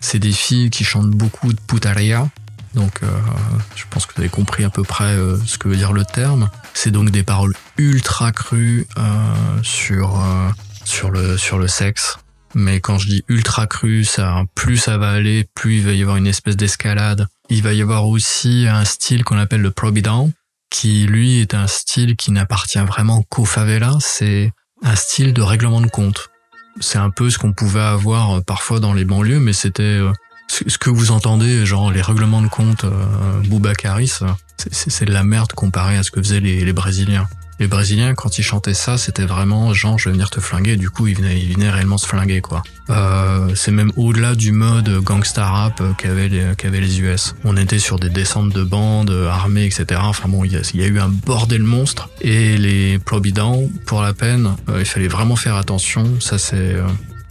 c'est 0.00 0.18
des 0.18 0.32
filles 0.32 0.70
qui 0.70 0.84
chantent 0.84 1.10
beaucoup 1.10 1.52
de 1.52 1.60
putaria. 1.60 2.28
Donc, 2.74 3.02
euh, 3.02 3.06
je 3.74 3.84
pense 3.88 4.04
que 4.04 4.12
vous 4.14 4.20
avez 4.20 4.28
compris 4.28 4.62
à 4.62 4.70
peu 4.70 4.82
près 4.82 5.16
euh, 5.16 5.38
ce 5.46 5.56
que 5.56 5.68
veut 5.68 5.76
dire 5.76 5.92
le 5.92 6.04
terme. 6.04 6.50
C'est 6.74 6.90
donc 6.90 7.10
des 7.10 7.22
paroles 7.22 7.54
ultra 7.78 8.32
crues 8.32 8.86
euh, 8.98 9.02
sur 9.62 10.22
sur 10.84 11.10
le 11.10 11.38
sur 11.38 11.58
le 11.58 11.68
sexe. 11.68 12.18
Mais 12.54 12.80
quand 12.80 12.98
je 12.98 13.08
dis 13.08 13.24
ultra 13.28 13.66
cru, 13.66 14.04
ça, 14.04 14.42
plus 14.54 14.76
ça 14.76 14.98
va 14.98 15.10
aller, 15.10 15.48
plus 15.54 15.78
il 15.78 15.84
va 15.84 15.92
y 15.92 16.02
avoir 16.02 16.16
une 16.16 16.26
espèce 16.26 16.56
d'escalade. 16.56 17.26
Il 17.50 17.62
va 17.62 17.72
y 17.72 17.82
avoir 17.82 18.06
aussi 18.06 18.66
un 18.68 18.84
style 18.84 19.24
qu'on 19.24 19.38
appelle 19.38 19.60
le 19.60 19.70
probidown, 19.70 20.32
qui 20.70 21.06
lui 21.06 21.40
est 21.40 21.54
un 21.54 21.66
style 21.66 22.16
qui 22.16 22.32
n'appartient 22.32 22.78
vraiment 22.80 23.22
qu'aux 23.22 23.44
favelas. 23.44 23.96
C'est 24.00 24.52
un 24.82 24.96
style 24.96 25.32
de 25.32 25.42
règlement 25.42 25.80
de 25.80 25.86
compte. 25.88 26.28
C'est 26.80 26.98
un 26.98 27.10
peu 27.10 27.30
ce 27.30 27.38
qu'on 27.38 27.52
pouvait 27.52 27.80
avoir 27.80 28.36
euh, 28.36 28.40
parfois 28.40 28.80
dans 28.80 28.92
les 28.92 29.04
banlieues, 29.04 29.40
mais 29.40 29.52
c'était 29.54 29.82
euh, 29.82 30.12
ce 30.48 30.76
que 30.78 30.90
vous 30.90 31.10
entendez, 31.10 31.64
genre 31.64 31.90
les 31.90 32.02
règlements 32.02 32.42
de 32.42 32.48
compte 32.48 32.84
euh, 32.84 33.40
Boubacaris, 33.46 34.08
c'est- 34.58 34.90
c'est 34.90 35.04
de 35.06 35.12
la 35.12 35.22
merde 35.24 35.52
comparé 35.52 35.96
à 35.96 36.02
ce 36.02 36.10
que 36.10 36.20
faisaient 36.22 36.40
les 36.40 36.72
Brésiliens. 36.72 37.26
Les 37.58 37.68
Brésiliens, 37.68 38.14
quand 38.14 38.38
ils 38.38 38.42
chantaient 38.42 38.74
ça, 38.74 38.98
c'était 38.98 39.24
vraiment 39.24 39.72
genre 39.72 39.98
je 39.98 40.08
vais 40.08 40.12
venir 40.12 40.28
te 40.30 40.40
flinguer. 40.40 40.76
Du 40.76 40.90
coup, 40.90 41.06
ils 41.06 41.16
venaient, 41.16 41.40
ils 41.40 41.54
venaient 41.54 41.70
réellement 41.70 41.98
se 41.98 42.06
flinguer 42.06 42.40
quoi. 42.40 42.62
Euh, 42.90 43.54
c'est 43.54 43.70
même 43.70 43.92
au-delà 43.96 44.34
du 44.34 44.52
mode 44.52 44.88
gangsta 45.02 45.44
rap 45.44 45.82
qu'avaient 45.96 46.28
les, 46.28 46.54
qu'avaient 46.56 46.80
les 46.80 47.00
US. 47.00 47.34
On 47.44 47.56
était 47.56 47.78
sur 47.78 47.98
des 47.98 48.10
descentes 48.10 48.50
de 48.50 48.62
bandes 48.62 49.10
armées, 49.30 49.64
etc. 49.64 50.00
Enfin 50.04 50.28
bon, 50.28 50.44
il 50.44 50.52
y 50.52 50.82
a, 50.82 50.86
eu 50.86 50.98
un 50.98 51.08
bordel 51.08 51.62
monstre. 51.62 52.10
Et 52.20 52.58
les 52.58 52.98
Probidown, 52.98 53.70
pour 53.86 54.02
la 54.02 54.12
peine, 54.12 54.54
euh, 54.68 54.80
il 54.80 54.86
fallait 54.86 55.08
vraiment 55.08 55.36
faire 55.36 55.56
attention. 55.56 56.20
Ça 56.20 56.38
c'est 56.38 56.56
euh, 56.56 56.86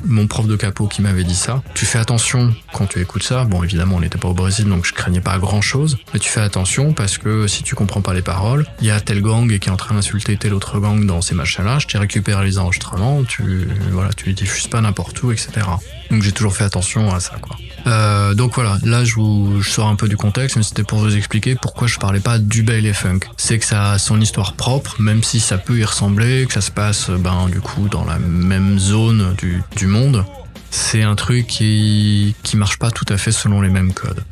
mon 0.06 0.28
prof 0.28 0.48
de 0.48 0.56
capot 0.56 0.88
qui 0.88 1.02
m'avait 1.02 1.24
dit 1.24 1.36
ça. 1.36 1.62
Tu 1.74 1.86
fais 1.86 2.00
attention 2.00 2.54
quand 2.74 2.88
tu 2.88 3.02
écoutes 3.02 3.24
ça. 3.24 3.46
Bon, 3.46 3.64
évidemment, 3.64 3.98
on 3.98 4.00
n'était 4.00 4.18
pas 4.18 4.28
au 4.28 4.34
Brésil, 4.34 4.66
donc 4.66 4.86
je 4.86 4.94
craignais 4.94 5.22
pas 5.22 5.38
grand 5.38 5.62
chose. 5.62 5.98
Mais 6.14 6.20
tu 6.20 6.30
fais 6.30 6.42
attention 6.42 6.94
parce 6.94 7.18
que 7.18 7.48
si 7.48 7.64
tu 7.64 7.76
comprends 7.76 8.02
pas 8.02 8.14
les 8.14 8.22
paroles, 8.22 8.66
il 8.82 8.88
y 8.88 8.92
a 8.92 9.00
tel 9.00 9.22
gang 9.22 9.48
qui 9.48 9.70
est 9.70 9.72
en 9.72 9.78
train 9.78 9.96
d'insulter 9.96 10.38
tel 10.38 10.54
autre 10.54 10.80
gang 10.80 11.06
dans 11.06 11.22
ces 11.22 11.36
machins-là. 11.36 11.80
Je 11.80 11.88
t'ai 11.88 11.98
récupéré 11.98 12.46
les 12.46 12.58
enregistrements. 12.58 13.24
Tu, 13.24 13.68
voilà, 13.92 14.14
tu 14.14 14.26
les 14.26 14.34
diffuses 14.34 14.68
pas 14.68 14.82
n'importe 14.82 15.22
où, 15.24 15.32
etc. 15.32 15.66
Donc 16.12 16.22
j'ai 16.22 16.32
toujours 16.32 16.56
fait 16.56 16.64
attention 16.64 17.14
à 17.14 17.20
ça, 17.20 17.36
quoi. 17.42 17.58
Euh, 17.88 18.34
donc 18.34 18.56
voilà, 18.56 18.78
là 18.84 19.04
je, 19.04 19.16
vous, 19.16 19.62
je 19.62 19.70
sors 19.70 19.88
un 19.88 19.96
peu 19.96 20.08
du 20.08 20.18
contexte, 20.18 20.58
mais 20.58 20.64
c'était 20.64 20.84
pour 20.84 21.00
vous 21.00 21.16
expliquer 21.16 21.56
pourquoi 21.56 21.88
je 21.88 21.98
parlais 22.00 22.20
pas 22.20 22.40
du 22.40 22.64
Bailey 22.64 22.94
Funk. 22.94 23.20
C'est 23.38 23.60
que 23.60 23.66
ça 23.66 23.92
a 23.92 24.00
son 24.00 24.20
histoire 24.20 24.54
propre, 24.54 25.00
même 25.00 25.24
si 25.24 25.40
ça 25.40 25.58
peut 25.58 25.78
y 25.78 25.84
ressembler, 25.84 26.46
que 26.48 26.54
ça 26.54 26.62
se 26.62 26.72
passe 26.72 27.10
ben 27.10 27.48
du 27.50 27.62
coup 27.62 27.88
dans 27.88 28.06
la 28.06 28.18
même 28.18 28.80
zone 28.80 29.36
du, 29.38 29.62
du 29.76 29.88
monde. 29.88 30.26
C'est 30.72 31.04
un 31.04 31.16
truc 31.16 31.48
qui 31.48 32.36
qui 32.44 32.58
marche 32.58 32.80
pas 32.80 32.92
tout 32.92 33.06
à 33.10 33.18
fait 33.18 33.32
selon 33.32 33.62
les 33.62 33.70
mêmes 33.70 33.94
codes. 33.94 34.24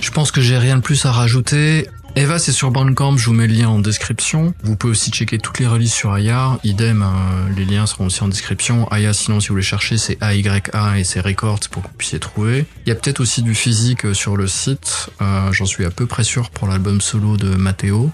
Je 0.00 0.10
pense 0.10 0.30
que 0.30 0.40
j'ai 0.40 0.56
rien 0.56 0.76
de 0.76 0.82
plus 0.82 1.04
à 1.04 1.12
rajouter. 1.12 1.88
Eva, 2.20 2.38
c'est 2.38 2.52
sur 2.52 2.70
Bandcamp, 2.70 3.16
je 3.16 3.24
vous 3.24 3.32
mets 3.32 3.46
le 3.46 3.54
lien 3.54 3.70
en 3.70 3.78
description. 3.78 4.52
Vous 4.62 4.76
pouvez 4.76 4.90
aussi 4.90 5.10
checker 5.10 5.38
toutes 5.38 5.58
les 5.58 5.66
releases 5.66 5.94
sur 5.94 6.12
Aya. 6.12 6.58
Idem, 6.64 7.02
euh, 7.02 7.06
les 7.56 7.64
liens 7.64 7.86
seront 7.86 8.04
aussi 8.04 8.22
en 8.22 8.28
description. 8.28 8.86
Aya, 8.88 9.14
sinon, 9.14 9.40
si 9.40 9.48
vous 9.48 9.56
les 9.56 9.62
cherchez, 9.62 9.96
c'est 9.96 10.22
AYA 10.22 10.98
et 10.98 11.04
c'est 11.04 11.20
Records 11.20 11.60
pour 11.70 11.82
que 11.82 11.88
vous 11.88 11.94
puissiez 11.96 12.18
trouver. 12.18 12.66
Il 12.84 12.90
y 12.90 12.92
a 12.92 12.94
peut-être 12.94 13.20
aussi 13.20 13.40
du 13.40 13.54
physique 13.54 14.04
euh, 14.04 14.12
sur 14.12 14.36
le 14.36 14.48
site. 14.48 15.08
Euh, 15.22 15.50
J'en 15.52 15.64
suis 15.64 15.86
à 15.86 15.90
peu 15.90 16.04
près 16.04 16.22
sûr 16.22 16.50
pour 16.50 16.68
l'album 16.68 17.00
solo 17.00 17.38
de 17.38 17.54
Matteo. 17.56 18.10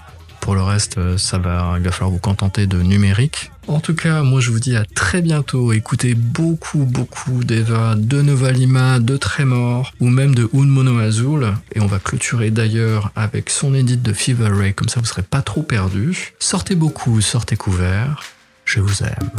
Pour 0.47 0.55
le 0.55 0.63
reste, 0.63 0.97
euh, 0.97 1.17
ça 1.17 1.37
va, 1.37 1.73
il 1.75 1.83
va 1.83 1.91
falloir 1.91 2.09
vous 2.09 2.19
contenter 2.19 2.67
de 2.67 2.81
numérique. 2.81 3.51
En 3.67 3.81
tout 3.81 3.93
cas, 3.93 4.23
moi 4.23 4.39
je 4.39 4.49
vous 4.49 4.61
dis 4.61 4.77
à 4.77 4.85
très 4.85 5.21
bientôt. 5.21 5.73
Écoutez 5.73 6.15
beaucoup, 6.15 6.85
beaucoup 6.85 7.43
d'Eva, 7.43 7.95
de 7.97 8.21
Nova 8.21 8.53
Lima, 8.53 9.01
de 9.01 9.17
Tremor, 9.17 9.91
ou 9.99 10.07
même 10.07 10.33
de 10.33 10.49
Un 10.53 10.65
Mono 10.65 10.99
Azul. 10.99 11.53
Et 11.75 11.81
on 11.81 11.85
va 11.85 11.99
clôturer 11.99 12.49
d'ailleurs 12.49 13.11
avec 13.17 13.49
son 13.49 13.73
édite 13.73 14.01
de 14.01 14.13
Fever 14.13 14.47
Ray, 14.47 14.73
comme 14.73 14.87
ça 14.87 15.01
vous 15.01 15.05
serez 15.05 15.21
pas 15.21 15.41
trop 15.41 15.63
perdus. 15.63 16.31
Sortez 16.39 16.75
beaucoup, 16.75 17.19
sortez 17.19 17.57
couverts. 17.57 18.23
Je 18.63 18.79
vous 18.79 19.03
aime. 19.03 19.29